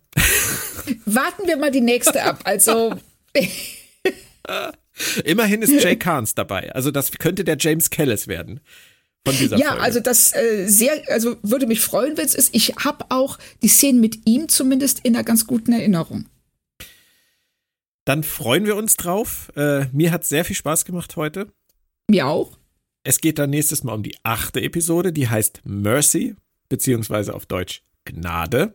[1.06, 2.40] Warten wir mal die nächste ab.
[2.43, 2.97] Also.
[5.24, 6.72] Immerhin ist Jay Carnes dabei.
[6.72, 8.59] Also das könnte der James Kellis werden
[9.24, 9.82] von dieser ja, Folge.
[9.82, 12.55] also das äh, sehr, also würde mich freuen, wenn es ist.
[12.55, 16.26] Ich habe auch die Szenen mit ihm zumindest in einer ganz guten Erinnerung.
[18.05, 19.52] Dann freuen wir uns drauf.
[19.56, 21.52] Äh, mir hat sehr viel Spaß gemacht heute.
[22.10, 22.59] Mir auch.
[23.06, 26.36] Es geht dann nächstes Mal um die achte Episode, die heißt Mercy,
[26.70, 28.74] beziehungsweise auf Deutsch Gnade.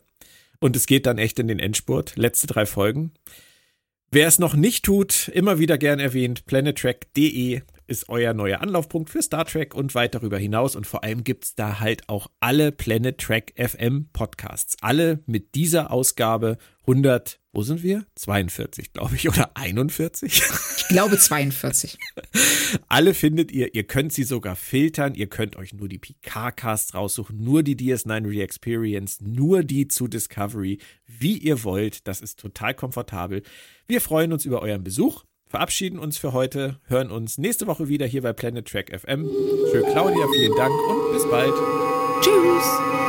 [0.60, 2.16] Und es geht dann echt in den Endspurt.
[2.16, 3.12] Letzte drei Folgen.
[4.12, 9.22] Wer es noch nicht tut, immer wieder gern erwähnt, planettrack.de ist euer neuer Anlaufpunkt für
[9.24, 10.76] Star Trek und weit darüber hinaus.
[10.76, 14.78] Und vor allem gibt es da halt auch alle Planet Trek FM Podcasts.
[14.82, 18.06] Alle mit dieser Ausgabe 100 wo sind wir?
[18.16, 20.44] 42, glaube ich, oder 41?
[20.78, 21.98] Ich glaube 42.
[22.88, 27.44] Alle findet ihr, ihr könnt sie sogar filtern, ihr könnt euch nur die PK-Casts raussuchen,
[27.44, 30.78] nur die DS9 Re-Experience, nur die zu Discovery,
[31.08, 32.08] wie ihr wollt.
[32.08, 33.42] Das ist total komfortabel.
[33.88, 38.06] Wir freuen uns über euren Besuch, verabschieden uns für heute, hören uns nächste Woche wieder
[38.06, 39.28] hier bei Planet Track FM.
[39.72, 41.54] Für Claudia vielen Dank und bis bald.
[42.22, 43.09] Tschüss.